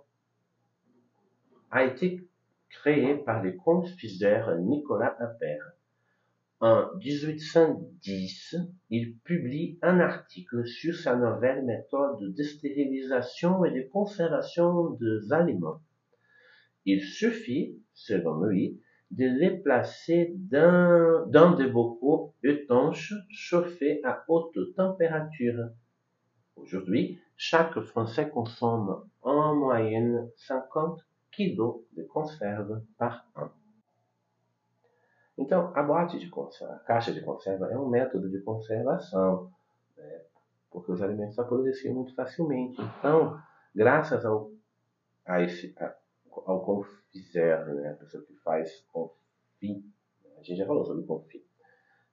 a 1.69 1.84
été 1.84 2.28
créée 2.69 3.15
par 3.15 3.43
le 3.43 3.54
confiseur 3.54 4.58
Nicolas 4.58 5.15
Appert. 5.19 5.73
En 6.60 6.95
1810, 6.95 8.56
il 8.89 9.17
publie 9.17 9.78
un 9.82 9.99
article 9.99 10.65
sur 10.65 10.95
sa 10.95 11.15
nouvelle 11.15 11.65
méthode 11.65 12.34
de 12.34 12.43
stérilisation 12.43 13.65
et 13.65 13.71
de 13.71 13.88
conservation 13.89 14.91
des 14.91 15.32
aliments. 15.34 15.82
Il 16.86 17.04
suffit, 17.04 17.78
selon 17.93 18.43
lui, 18.43 18.82
de 19.12 19.25
les 19.25 19.58
placer 19.58 20.34
dans, 20.36 21.27
dans 21.29 21.56
des 21.56 21.67
bocaux 21.67 22.34
étanches 22.43 23.13
chauffés 23.29 24.01
à 24.03 24.23
haute 24.27 24.58
température. 24.75 25.69
Aujourd'hui, 26.56 27.19
chaque 27.38 27.79
Français 27.82 28.29
consomme 28.29 29.08
en 29.21 29.56
moyenne 29.56 30.29
50 30.36 30.99
quilos 31.32 31.84
de 31.95 32.03
conserva 32.03 32.82
par 32.97 33.27
ano. 33.36 33.51
Então, 35.38 35.71
a 35.75 35.82
boate 35.82 36.19
de 36.19 36.29
conserva, 36.29 36.75
a 36.75 36.79
caixa 36.79 37.12
de 37.12 37.21
conserva 37.21 37.71
é 37.71 37.77
um 37.77 37.89
método 37.89 38.29
de 38.29 38.39
conservação, 38.41 39.51
né? 39.97 40.21
porque 40.69 40.91
os 40.91 41.01
alimentos 41.01 41.38
apodreciam 41.39 41.95
muito 41.95 42.13
facilmente. 42.13 42.79
Então, 42.99 43.39
graças 43.75 44.25
ao, 44.25 44.51
a 45.25 45.41
esse, 45.41 45.73
a, 45.79 45.95
ao 46.46 46.63
confiser, 46.63 47.65
né? 47.65 47.91
a 47.91 47.96
pessoa 47.96 48.24
que 48.24 48.34
faz 48.38 48.86
confit, 48.91 49.84
a 50.38 50.43
gente 50.43 50.58
já 50.58 50.65
falou 50.65 50.86
sobre 50.86 51.06
confit, 51.06 51.46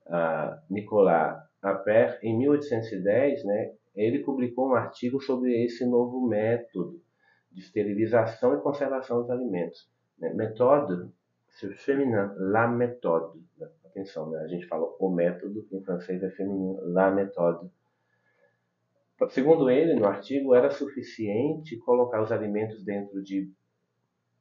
uh, 0.06 0.60
Nicolas 0.68 1.42
Appert, 1.62 2.18
em 2.22 2.36
1810, 2.38 3.44
né, 3.44 3.74
ele 3.94 4.20
publicou 4.20 4.70
um 4.70 4.74
artigo 4.74 5.20
sobre 5.20 5.64
esse 5.64 5.84
novo 5.84 6.26
método 6.26 7.02
de 7.50 7.60
esterilização 7.60 8.54
e 8.54 8.60
conservação 8.60 9.20
dos 9.20 9.30
alimentos. 9.30 9.90
Né? 10.18 10.32
Méthode, 10.32 11.10
c'est 11.48 11.74
féminin, 11.74 12.30
la 12.36 12.68
méthode. 12.68 13.40
Atenção, 13.84 14.30
né? 14.30 14.40
a 14.40 14.46
gente 14.46 14.66
fala 14.66 14.86
o 14.98 15.10
método, 15.10 15.66
em 15.72 15.82
francês 15.82 16.22
é 16.22 16.30
feminino, 16.30 16.80
la 16.92 17.10
méthode. 17.10 17.68
Segundo 19.30 19.68
ele, 19.68 19.94
no 19.94 20.06
artigo, 20.06 20.54
era 20.54 20.70
suficiente 20.70 21.76
colocar 21.78 22.22
os 22.22 22.32
alimentos 22.32 22.82
dentro 22.82 23.22
de 23.22 23.52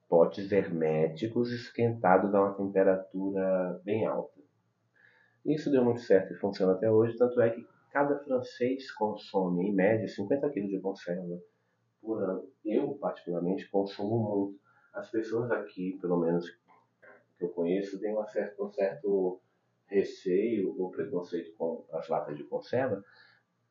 potes 0.09 0.51
herméticos 0.51 1.51
esquentados 1.51 2.33
a 2.33 2.41
uma 2.41 2.55
temperatura 2.55 3.79
bem 3.85 4.07
alta. 4.07 4.39
Isso 5.45 5.71
deu 5.71 5.85
muito 5.85 6.01
certo 6.01 6.33
e 6.33 6.37
funciona 6.37 6.73
até 6.73 6.91
hoje, 6.91 7.15
tanto 7.15 7.39
é 7.39 7.51
que 7.51 7.65
cada 7.91 8.17
francês 8.19 8.91
consome, 8.91 9.67
em 9.67 9.73
média, 9.73 10.07
50 10.07 10.49
kg 10.49 10.67
de 10.67 10.79
conserva 10.79 11.39
por 12.01 12.23
ano. 12.23 12.47
Eu, 12.65 12.95
particularmente, 12.95 13.69
consumo 13.69 14.19
muito. 14.19 14.59
As 14.93 15.09
pessoas 15.09 15.51
aqui, 15.51 15.97
pelo 16.01 16.19
menos 16.19 16.49
que 17.37 17.45
eu 17.45 17.49
conheço, 17.49 17.99
têm 17.99 18.17
um 18.17 18.25
certo, 18.25 18.65
um 18.65 18.71
certo 18.71 19.39
receio 19.87 20.75
ou 20.77 20.91
preconceito 20.91 21.55
com 21.55 21.85
as 21.93 22.07
latas 22.09 22.35
de 22.35 22.43
conserva, 22.43 23.03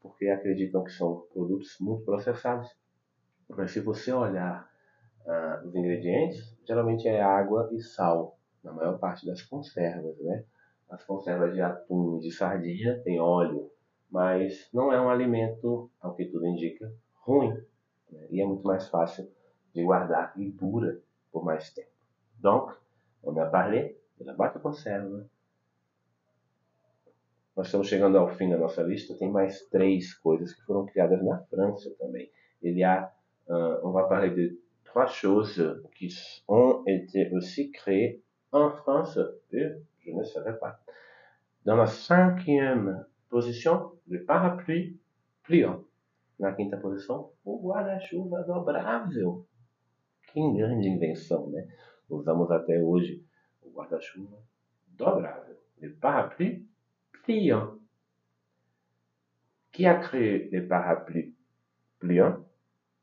porque 0.01 0.29
acreditam 0.29 0.85
que 0.85 0.93
são 0.93 1.27
produtos 1.33 1.77
muito 1.81 2.05
processados. 2.05 2.69
Mas 3.49 3.73
se 3.73 3.81
você 3.81 4.13
olhar 4.13 4.68
ah, 5.29 5.63
os 5.65 5.75
ingredientes, 5.75 6.57
geralmente 6.67 7.07
é 7.07 7.21
água 7.21 7.69
e 7.73 7.81
sal, 7.81 8.39
na 8.65 8.73
maior 8.73 8.99
parte 8.99 9.27
das 9.27 9.43
conservas, 9.43 10.19
né? 10.21 10.45
As 10.91 11.05
conservas 11.05 11.53
de 11.53 11.61
atum 11.61 12.17
e 12.17 12.21
de 12.21 12.33
sardinha 12.33 12.99
tem 13.05 13.21
óleo, 13.21 13.71
mas 14.11 14.69
não 14.73 14.91
é 14.91 15.01
um 15.01 15.11
alimento, 15.11 15.91
ao 16.01 16.15
que 16.15 16.25
tudo 16.25 16.47
indica, 16.47 16.91
ruim. 17.17 17.53
Né? 18.11 18.27
E 18.31 18.41
é 18.41 18.47
muito 18.47 18.65
mais 18.65 18.89
fácil 18.89 19.31
de 19.75 19.85
guardar 19.85 20.33
e 20.37 20.51
dura 20.51 20.99
por 21.31 21.45
mais 21.45 21.71
tempo. 21.75 21.91
Donc, 22.41 22.75
on 23.23 23.39
a 23.39 23.47
parlé 23.47 23.97
de 24.19 24.25
la 24.25 24.35
conserva. 24.35 25.29
Nós 27.55 27.67
estamos 27.67 27.89
chegando 27.89 28.17
ao 28.17 28.29
fim 28.29 28.49
da 28.49 28.57
nossa 28.57 28.83
lista. 28.83 29.15
Tem 29.19 29.31
mais 29.31 29.63
três 29.69 30.15
coisas 30.15 30.55
que 30.55 30.63
foram 30.63 30.87
criadas 30.87 31.23
na 31.23 31.39
França 31.51 31.91
também. 31.99 32.31
Y 32.63 32.83
a, 32.83 33.13
uh, 33.49 33.87
on 33.87 33.93
va 33.93 34.09
parler 34.09 34.35
de 34.35 34.59
trois 34.89 35.07
choses 35.07 35.83
qui 35.95 36.15
ont 36.49 36.83
été 36.87 37.31
aussi 37.33 37.71
créées 37.71 38.23
en 38.53 38.71
France 38.71 39.19
et 39.53 39.69
je 40.01 40.11
ne 40.11 40.25
savais 40.25 40.59
pas. 40.59 40.81
Dans 41.65 41.77
la 41.77 41.87
cinquième 41.87 43.05
position, 43.29 43.93
le 44.09 44.25
parapluie 44.25 44.99
pliant. 45.43 45.85
Na 46.39 46.53
quinta 46.53 46.77
posição, 46.79 47.33
o 47.45 47.61
guarda-chuva 47.61 48.45
dobrável. 48.45 49.47
Que 50.33 50.41
grande 50.57 50.89
invenção, 50.89 51.51
né? 51.51 51.67
Usamos 52.09 52.51
até 52.51 52.81
hoje 52.83 53.23
o 53.63 53.71
guarda-chuva 53.71 54.39
dobrável. 54.97 55.57
Le 55.81 55.91
parapluie 55.91 56.67
pliant. 57.25 57.79
Qui 59.73 59.85
a 59.85 59.97
créé 59.97 60.49
le 60.51 60.67
parapluie 60.67 61.35
pliant? 61.99 62.45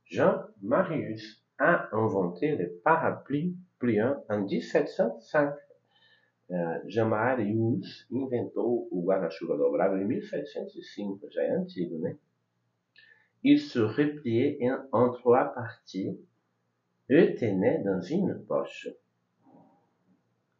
Jean 0.05 0.47
Marius 0.61 1.44
a 1.57 1.89
inventé 1.93 2.55
le 2.55 2.81
parapluie 2.83 3.55
pliant 3.79 4.23
en 4.29 4.41
1705. 4.41 5.55
Uh, 6.47 6.55
Jamarius 6.87 8.05
inventou 8.11 8.87
o 8.91 9.03
guarda-chuva 9.03 9.57
dobrável 9.57 9.99
em 9.99 10.05
1705, 10.05 11.31
já 11.31 11.41
é 11.41 11.49
antigo, 11.49 11.97
né? 11.97 12.17
Il 13.43 13.59
se 13.59 13.79
repliait 13.79 14.59
en 14.91 15.11
trois 15.11 15.45
parties 15.45 16.19
et 17.09 17.35
tenait 17.35 17.83
dans 17.83 18.01
une 18.01 18.35
poche. 18.45 18.95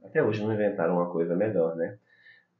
Até 0.04 0.24
hoje 0.24 0.44
não 0.44 0.54
inventaram 0.54 0.96
uma 0.96 1.12
coisa 1.12 1.36
melhor, 1.36 1.76
né? 1.76 2.00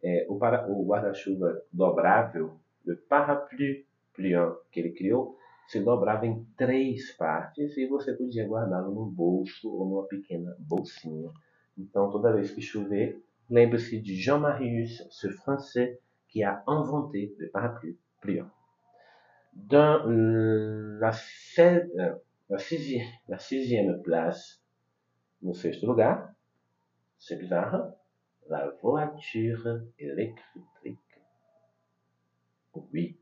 É, 0.04 0.28
o, 0.30 0.36
o 0.36 0.86
guarda-chuva 0.86 1.64
dobrável, 1.72 2.60
o 2.86 2.96
parapluie 3.10 3.88
pliant 4.14 4.56
que 4.72 4.80
ele 4.80 4.92
criou, 4.92 5.38
se 5.68 5.80
dobrava 5.80 6.26
em 6.26 6.44
três 6.58 7.12
partes 7.18 7.76
e 7.78 7.88
você 7.88 8.14
podia 8.14 8.48
guardá-lo 8.48 8.94
num 8.94 9.10
bolso 9.10 9.70
ou 9.70 9.88
numa 9.88 10.08
pequena 10.08 10.56
bolsinha. 10.60 11.32
Então, 11.78 12.10
toda 12.10 12.34
vez 12.34 12.52
que 12.52 12.62
chover, 12.62 13.22
lembre-se 13.50 14.00
de 14.00 14.16
Jean 14.16 14.40
Marius, 14.40 15.06
ce 15.10 15.30
français 15.30 16.00
qui 16.28 16.44
a 16.44 16.64
inventé 16.68 17.36
le 17.38 17.50
parapluie 17.50 17.98
pliant. 18.22 18.50
Dans 19.54 20.04
la, 20.06 21.12
la, 22.50 22.58
sixième, 22.60 23.08
la 23.28 23.40
sixième 23.40 24.02
place, 24.02 24.62
no 25.42 25.54
sexto 25.54 25.88
lugar, 25.88 26.34
c'est 27.18 27.38
bizarre, 27.38 27.94
la 28.50 28.70
voiture 28.82 29.82
électrique. 29.98 31.00
Oui, 32.92 33.18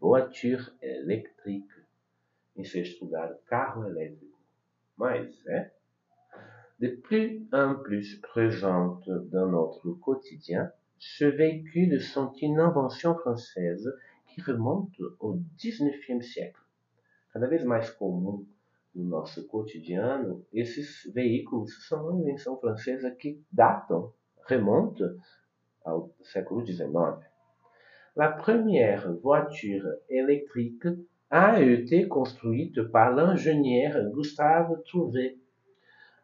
voiture 0.00 0.72
électrique. 0.82 1.70
Em 2.56 2.64
sexto 2.64 3.04
lugar, 3.04 3.34
carro 3.46 3.84
elétrico. 3.84 4.38
Mas 4.96 5.46
é 5.46 5.70
de 6.78 6.88
plus 6.88 7.48
en 7.52 7.74
plus 7.76 8.20
présente 8.20 9.08
dans 9.30 9.48
notre 9.48 9.90
quotidien, 9.94 10.70
ce 10.98 11.24
véhicule 11.24 12.00
sont 12.00 12.32
une 12.40 12.60
invention 12.60 13.16
française 13.16 13.92
qui 14.28 14.40
remonte 14.40 14.94
au 15.18 15.38
XIXe 15.56 16.24
siècle. 16.24 16.60
Cada 17.32 17.46
vez 17.46 17.64
mais 17.64 17.90
comum 17.90 18.46
no 18.94 19.04
nosso 19.04 19.46
cotidiano, 19.46 20.44
esses 20.52 21.10
veículos 21.12 21.86
são 21.86 22.08
uma 22.08 22.20
invenção 22.20 22.58
francesa 22.58 23.10
que 23.10 23.42
datam, 23.50 24.12
remontam 24.46 25.16
ao 25.84 26.12
século 26.22 26.64
XIX. 26.66 26.88
La 28.18 28.28
première 28.30 29.12
voiture 29.22 29.86
électrique 30.08 30.88
a 31.30 31.62
été 31.62 32.08
construite 32.08 32.82
par 32.90 33.14
l'ingénieur 33.14 33.94
Gustave 34.10 34.82
Trouvé. 34.86 35.38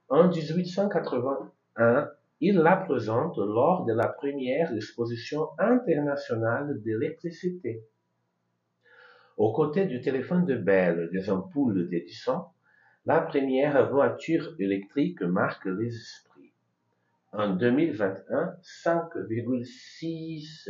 En 0.09 0.27
1881, 0.27 2.11
il 2.41 2.57
la 2.57 2.79
présente 2.79 3.39
lors 3.39 3.85
de 3.85 3.93
la 3.93 4.09
première 4.09 4.75
exposition 4.75 5.51
internationale 5.57 6.83
d'électricité. 6.83 7.85
Aux 9.37 9.53
côtés 9.53 9.87
du 9.87 10.01
téléphone 10.01 10.47
de 10.47 10.57
Bell 10.57 11.11
des 11.13 11.31
ampoules 11.31 11.89
d'Edison, 11.89 12.47
la 13.07 13.21
première 13.21 13.89
voiture 13.89 14.57
électrique 14.59 15.23
marque 15.23 15.67
les 15.67 15.95
esprits. 15.95 16.55
En 17.33 17.55
2021, 17.55 18.57
5,6 18.85 20.69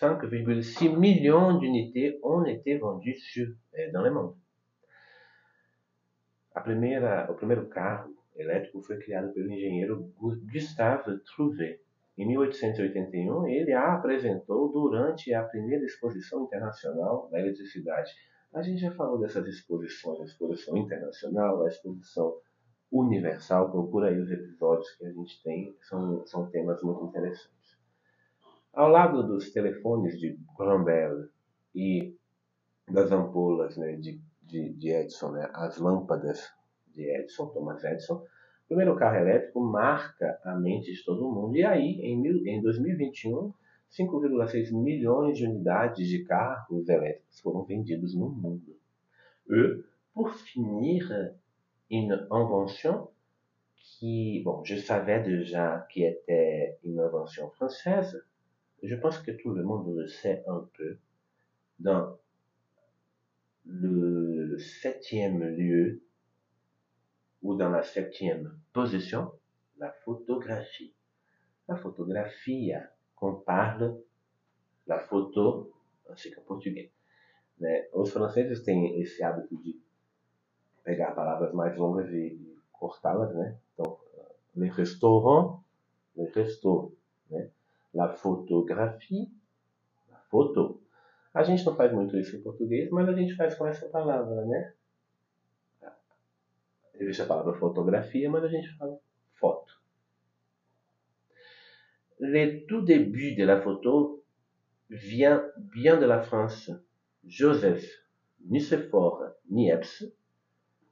5,6 0.00 0.96
millions 0.96 1.58
d'unités 1.58 2.18
ont 2.22 2.46
été 2.46 2.78
vendues 2.78 3.18
sur, 3.18 3.48
eh, 3.74 3.90
dans 3.92 4.02
le 4.02 4.10
mundo. 4.10 4.36
A 6.54 6.62
primeira, 6.62 7.30
o 7.30 7.34
primeiro 7.34 7.68
carro 7.68 8.10
elétrico 8.34 8.80
foi 8.80 8.98
criado 8.98 9.30
pelo 9.34 9.52
engenheiro 9.52 10.10
Gustave 10.50 11.20
Trouvé. 11.24 11.80
Em 12.16 12.26
1881, 12.26 13.46
ele 13.46 13.72
a 13.72 13.94
apresentou 13.94 14.72
durante 14.72 15.34
a 15.34 15.44
primeira 15.44 15.84
exposição 15.84 16.44
internacional 16.44 17.28
da 17.30 17.38
eletricidade. 17.38 18.10
A 18.54 18.62
gente 18.62 18.80
já 18.80 18.90
falou 18.92 19.18
dessas 19.20 19.46
exposições, 19.46 20.20
a 20.20 20.24
exposição 20.24 20.76
internacional, 20.78 21.62
a 21.62 21.68
exposição 21.68 22.38
universal, 22.90 23.70
procura 23.70 24.08
aí 24.08 24.18
os 24.18 24.30
episódios 24.30 24.90
que 24.96 25.04
a 25.04 25.12
gente 25.12 25.42
tem, 25.42 25.76
são, 25.82 26.26
são 26.26 26.50
temas 26.50 26.82
muito 26.82 27.04
interessantes. 27.04 27.59
Ao 28.72 28.88
lado 28.88 29.26
dos 29.26 29.52
telefones 29.52 30.18
de 30.18 30.38
Graham 30.56 30.84
Bell 30.84 31.28
e 31.74 32.16
das 32.88 33.10
ampolas 33.10 33.76
né, 33.76 33.96
de, 33.96 34.20
de, 34.42 34.72
de, 34.74 34.90
Edison, 34.90 35.32
né, 35.32 35.50
as 35.52 35.78
lâmpadas 35.78 36.48
de 36.94 37.02
Edison, 37.02 37.48
Thomas 37.48 37.82
Edison, 37.84 38.14
o 38.16 38.66
primeiro 38.68 38.96
carro 38.96 39.16
elétrico 39.16 39.60
marca 39.60 40.38
a 40.44 40.54
mente 40.54 40.92
de 40.92 41.04
todo 41.04 41.30
mundo. 41.30 41.56
E 41.56 41.64
aí, 41.64 42.00
em, 42.00 42.16
mil, 42.20 42.46
em 42.46 42.62
2021, 42.62 43.52
5,6 43.90 44.72
milhões 44.72 45.36
de 45.36 45.46
unidades 45.46 46.08
de 46.08 46.24
carros 46.24 46.88
elétricos 46.88 47.40
foram 47.40 47.64
vendidos 47.64 48.14
no 48.14 48.28
mundo. 48.28 48.76
E, 49.50 49.82
pour 50.14 50.32
finir, 50.32 51.34
une 51.90 52.12
invention 52.30 53.08
qui, 53.74 54.42
bon, 54.44 54.64
je 54.64 54.76
savais 54.76 55.20
déjà 55.20 55.86
qui 55.90 56.04
était 56.04 56.78
une 56.84 57.00
invention 57.00 57.50
française, 57.50 58.24
je 58.82 58.94
pense 58.96 59.18
que 59.18 59.30
tout 59.32 59.52
le 59.52 59.62
monde 59.62 59.94
le 59.96 60.06
sait 60.08 60.44
un 60.46 60.68
peu, 60.76 60.98
dans 61.78 62.18
le 63.66 64.58
septième 64.58 65.42
lieu 65.42 66.02
ou 67.42 67.54
dans 67.54 67.70
la 67.70 67.82
septième 67.82 68.58
position, 68.72 69.32
la 69.78 69.90
photographie. 70.04 70.94
La 71.68 71.76
photographie, 71.76 72.72
qu'on 73.14 73.34
parle, 73.34 74.00
la 74.86 74.98
photo, 74.98 75.72
assim 76.08 76.30
que 76.30 76.40
é 76.40 76.42
português. 76.42 76.90
Né? 77.58 77.88
Os 77.92 78.10
franceses 78.10 78.62
têm 78.62 79.00
esse 79.00 79.22
hábito 79.22 79.56
de 79.62 79.80
pegar 80.82 81.12
palavras 81.12 81.52
mais 81.54 81.76
longas 81.76 82.10
e 82.10 82.58
cortá-las, 82.72 83.34
né? 83.34 83.58
Então, 83.74 83.98
le 84.56 84.68
restaurant, 84.70 85.62
le 86.16 86.24
resto, 86.24 86.96
né? 87.30 87.50
La 87.94 88.08
photographie, 88.08 89.30
la 90.08 90.18
foto. 90.30 90.80
A 91.34 91.42
gente 91.42 91.64
não 91.64 91.76
faz 91.76 91.92
muito 91.92 92.16
isso 92.16 92.36
em 92.36 92.42
português, 92.42 92.90
mas 92.90 93.08
a 93.08 93.12
gente 93.12 93.34
faz 93.34 93.54
com 93.54 93.66
essa 93.66 93.88
palavra, 93.88 94.44
né? 94.46 94.74
Existe 96.94 97.22
a 97.22 97.26
palavra 97.26 97.54
fotografia, 97.54 98.28
mas 98.30 98.44
a 98.44 98.48
gente 98.48 98.68
fala 98.76 98.98
foto. 99.32 99.72
Le 102.18 102.66
tout 102.66 102.82
début 102.82 103.34
de 103.34 103.44
la 103.44 103.62
photo 103.62 104.22
vient 104.90 105.42
bien 105.56 105.98
de 105.98 106.04
la 106.04 106.22
France. 106.22 106.70
Joseph 107.24 107.84
Nicéphore 108.40 109.32
Niepce 109.48 110.04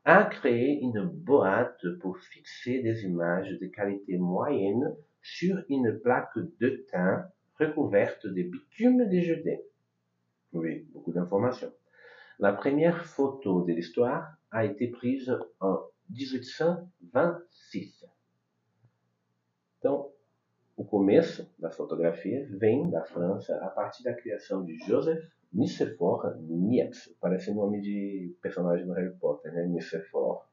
a 0.04 0.24
créé 0.24 0.80
une 0.80 1.04
boîte 1.04 1.84
pour 2.00 2.18
fixer 2.18 2.82
des 2.82 3.04
images 3.04 3.58
de 3.58 3.66
qualité 3.66 4.16
moyenne 4.16 4.96
sur 5.22 5.62
une 5.68 5.98
plaque 6.00 6.38
de 6.61 6.85
thym 6.90 7.31
recouverte 7.59 8.26
de 8.26 8.42
bitume 8.42 9.09
déjeuné. 9.09 9.62
Oui, 10.52 10.87
beaucoup 10.92 11.12
d'informations. 11.12 11.72
La 12.38 12.52
première 12.52 13.04
photo 13.04 13.64
de 13.64 13.72
l'histoire 13.72 14.37
a 14.50 14.64
été 14.64 14.88
prise 14.88 15.37
en 15.61 15.81
1826. 16.11 18.07
Então, 19.78 20.11
o 20.76 20.85
começo 20.85 21.52
da 21.59 21.70
fotografia 21.70 22.46
vem 22.50 22.88
da 22.90 23.04
França 23.04 23.57
a 23.62 23.68
partir 23.68 24.04
da 24.04 24.14
criação 24.14 24.64
de 24.64 24.78
Joseph 24.87 25.24
Nicéphore 25.52 26.38
Niepce. 26.40 27.16
Parece 27.20 27.52
nome 27.52 27.81
de 27.81 28.37
personagem 28.40 28.87
do 28.87 28.92
Harry 28.92 29.14
Potter, 29.18 29.52
né? 29.52 29.66
Nicéphore. 29.66 30.46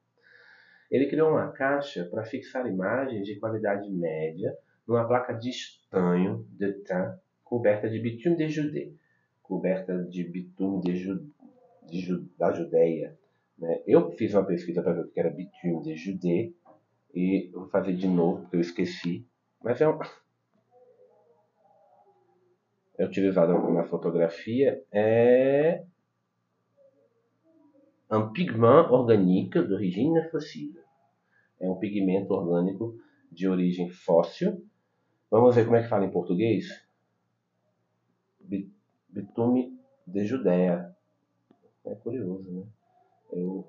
Ele 0.90 1.06
criou 1.06 1.30
uma 1.30 1.50
caixa 1.52 2.04
para 2.04 2.24
fixar 2.24 2.66
imagens 2.66 3.26
de 3.26 3.38
qualidade 3.38 3.90
média 3.90 4.56
numa 4.86 5.06
placa 5.06 5.32
de 5.32 5.50
estanho 5.50 6.46
de 6.50 6.72
tan 6.84 7.18
coberta 7.42 7.88
de 7.88 7.98
bitume 7.98 8.36
de 8.36 8.48
Judée, 8.48 8.94
coberta 9.42 10.04
de 10.04 10.24
bitume 10.24 10.82
de, 10.82 10.96
Ju, 10.96 11.26
de 11.88 12.00
Ju, 12.00 12.28
da 12.38 12.52
Judéia. 12.52 13.16
Né? 13.58 13.82
Eu 13.86 14.10
fiz 14.12 14.34
uma 14.34 14.44
pesquisa 14.44 14.82
para 14.82 14.92
ver 14.92 15.00
o 15.02 15.08
que 15.08 15.18
era 15.18 15.30
bitume 15.30 15.82
de 15.82 15.96
Judée 15.96 16.54
e 17.14 17.50
vou 17.52 17.68
fazer 17.68 17.94
de 17.94 18.06
novo 18.06 18.42
porque 18.42 18.56
eu 18.56 18.60
esqueci. 18.60 19.26
Mas 19.62 19.80
é 19.80 19.88
um, 19.88 19.98
é 22.98 23.04
utilizado 23.04 23.52
na 23.72 23.84
fotografia 23.84 24.82
é 24.92 25.84
um 28.10 28.32
pigment 28.32 28.88
orgânico 28.90 29.62
de 29.66 29.74
origem 29.74 30.22
fóssil. 30.30 30.74
É 31.58 31.68
um 31.68 31.76
pigmento 31.76 32.32
orgânico 32.32 32.98
de 33.32 33.48
origem 33.48 33.90
fóssil. 33.90 34.64
Vamos 35.30 35.54
ver 35.54 35.64
como 35.64 35.76
é 35.76 35.82
que 35.82 35.88
fala 35.88 36.04
em 36.04 36.10
português? 36.10 36.66
Bitume 39.08 39.76
de 40.06 40.24
Judéia. 40.24 40.94
É 41.84 41.94
curioso, 41.96 42.50
né? 42.52 42.66
Eu 43.32 43.68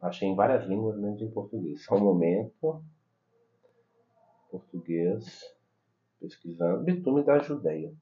achei 0.00 0.28
em 0.28 0.36
várias 0.36 0.66
línguas, 0.66 0.98
menos 0.98 1.20
em 1.20 1.30
português. 1.30 1.84
Só 1.84 1.96
um 1.96 2.04
momento. 2.04 2.82
português, 4.50 5.42
pesquisando, 6.20 6.84
betume 6.84 7.24
da 7.24 7.38
Judeia. 7.40 7.92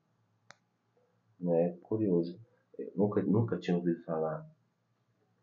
Né? 1.41 1.79
Curioso. 1.83 2.39
Eu 2.79 2.93
nunca, 2.95 3.23
nunca 3.23 3.59
tinha 3.59 3.77
ouvido 3.77 4.03
falar 4.05 4.47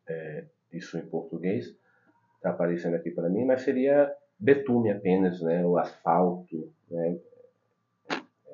é, 0.10 0.45
isso 0.74 0.98
em 0.98 1.06
português. 1.06 1.76
Está 2.36 2.52
aparecendo 2.52 2.95
aqui 2.95 3.12
para 3.12 3.30
mim, 3.30 3.45
mas 3.45 3.62
seria 3.62 4.12
betume 4.39 4.91
apenas, 4.91 5.41
né? 5.41 5.65
O 5.65 5.78
asfalto, 5.78 6.72
né? 6.89 7.19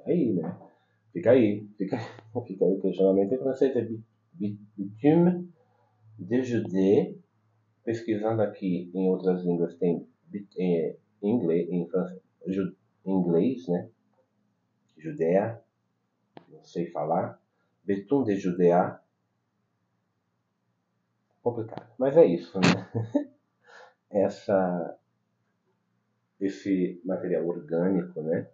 É 0.06 0.12
aí, 0.12 0.34
né? 0.34 0.58
Fica 1.14 1.32
aí, 1.32 1.68
fica, 1.78 1.98
fica 2.46 2.66
aí 2.66 2.74
o 2.74 2.82
questionamento 2.82 3.34
em 3.34 3.38
francês 3.38 3.76
é 3.76 3.88
bitume 4.34 5.50
de 6.18 6.44
Judée. 6.44 7.18
Pesquisando 7.84 8.42
aqui 8.42 8.90
em 8.96 9.08
outras 9.08 9.44
línguas 9.44 9.76
tem 9.76 10.08
em 10.52 10.98
inglês, 11.22 11.70
em 11.70 11.88
francês, 11.88 12.20
inglês, 13.06 13.68
né? 13.68 13.90
Judéia, 14.98 15.62
não 16.50 16.64
sei 16.64 16.88
falar. 16.88 17.40
Betum 17.84 18.24
de 18.24 18.36
Judéa. 18.36 19.00
Complicado. 21.46 21.88
Mas 22.00 22.18
é 22.18 22.26
isso, 22.26 22.60
né? 22.60 23.30
Essa, 24.10 24.98
esse 26.42 27.00
material 27.06 27.46
orgânico, 27.46 28.20
né? 28.24 28.50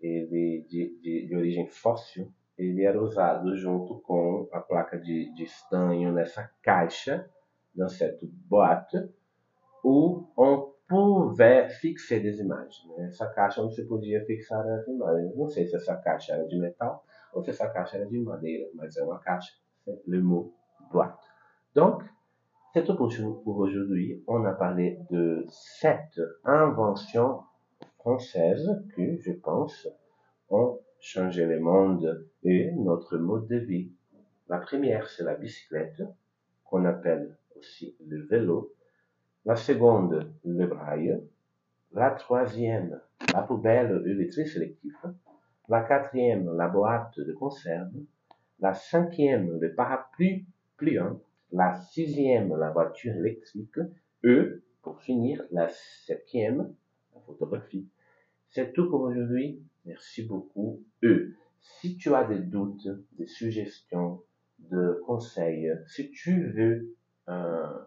Ele 0.00 0.66
de, 0.68 0.98
de, 1.00 1.28
de 1.28 1.36
origem 1.36 1.68
fóssil, 1.68 2.32
ele 2.58 2.82
era 2.82 3.00
usado 3.00 3.54
junto 3.56 4.00
com 4.00 4.48
a 4.52 4.60
placa 4.60 4.98
de, 4.98 5.32
de 5.34 5.44
estanho 5.44 6.12
nessa 6.12 6.50
caixa, 6.60 7.30
dans 7.72 7.92
cette 7.92 8.26
boîte, 8.26 9.08
ou 9.84 10.32
on 10.36 10.72
pouvait 10.88 11.68
fixer 11.68 12.20
des 12.20 12.40
imagens. 12.40 12.88
Né? 12.96 13.06
Essa 13.06 13.28
caixa 13.28 13.62
onde 13.62 13.76
você 13.76 13.84
podia 13.84 14.24
fixar 14.24 14.66
as 14.66 14.88
imagens. 14.88 15.36
Não 15.36 15.48
sei 15.48 15.66
se 15.68 15.76
essa 15.76 15.96
caixa 15.96 16.32
era 16.32 16.48
de 16.48 16.58
metal 16.58 17.04
ou 17.32 17.44
se 17.44 17.50
essa 17.50 17.68
caixa 17.68 17.98
era 17.98 18.06
de 18.06 18.18
madeira, 18.18 18.68
mas 18.74 18.96
é 18.96 19.04
uma 19.04 19.20
caixa. 19.20 19.52
Le 20.06 20.20
mot 20.20 20.52
boîte. 20.90 21.23
Donc, 21.74 22.02
c'est 22.72 22.84
tout 22.84 22.96
pour 22.96 23.58
aujourd'hui. 23.58 24.22
On 24.26 24.44
a 24.44 24.52
parlé 24.52 24.98
de 25.10 25.44
cette 25.48 26.20
invention 26.44 27.42
française 27.98 28.82
que, 28.96 29.16
je 29.20 29.32
pense, 29.32 29.88
ont 30.50 30.78
changé 31.00 31.46
le 31.46 31.58
monde 31.60 32.28
et 32.42 32.70
notre 32.72 33.16
mode 33.16 33.48
de 33.48 33.56
vie. 33.56 33.92
La 34.48 34.58
première, 34.58 35.08
c'est 35.08 35.24
la 35.24 35.34
bicyclette, 35.34 36.02
qu'on 36.64 36.84
appelle 36.84 37.36
aussi 37.56 37.96
le 38.06 38.24
vélo. 38.26 38.72
La 39.44 39.56
seconde, 39.56 40.32
le 40.44 40.66
braille. 40.66 41.20
La 41.92 42.10
troisième, 42.10 43.00
la 43.32 43.42
poubelle 43.42 44.02
et 44.06 44.14
le 44.14 44.28
tri 44.28 44.46
sélectif. 44.46 44.94
La 45.68 45.82
quatrième, 45.82 46.56
la 46.56 46.68
boîte 46.68 47.18
de 47.18 47.32
conserve. 47.32 47.90
La 48.60 48.74
cinquième, 48.74 49.58
le 49.60 49.74
parapluie 49.74 50.46
pliant. 50.76 51.20
La 51.54 51.76
sixième, 51.76 52.56
la 52.56 52.70
voiture 52.70 53.14
électrique. 53.14 53.78
Et, 54.24 54.42
pour 54.82 55.00
finir, 55.00 55.44
la 55.52 55.68
septième, 55.68 56.74
la 57.14 57.20
photographie. 57.20 57.88
C'est 58.50 58.72
tout 58.72 58.90
pour 58.90 59.02
aujourd'hui. 59.02 59.62
Merci 59.84 60.24
beaucoup. 60.24 60.82
E. 61.04 61.36
Si 61.60 61.96
tu 61.96 62.12
as 62.12 62.24
des 62.24 62.40
doutes, 62.40 62.88
des 63.12 63.26
suggestions, 63.26 64.20
de 64.58 65.00
conseils, 65.06 65.72
si 65.86 66.10
tu 66.10 66.50
veux 66.50 66.96
euh, 67.28 67.78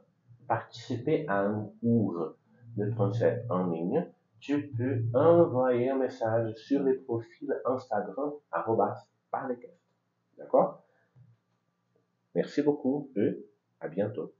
participer 0.47 1.27
à 1.27 1.41
un 1.41 1.69
cours 1.81 2.35
de 2.77 2.89
français 2.91 3.43
en 3.49 3.67
ligne, 3.67 4.07
tu 4.39 4.69
peux 4.69 5.03
envoyer 5.13 5.89
un 5.89 5.97
message 5.97 6.53
sur 6.55 6.83
les 6.83 6.93
profils 6.93 7.53
Instagram 7.65 8.31
par 8.49 8.69
D'accord? 10.37 10.83
Merci 12.35 12.61
beaucoup 12.61 13.09
et 13.15 13.46
à 13.79 13.87
bientôt. 13.89 14.36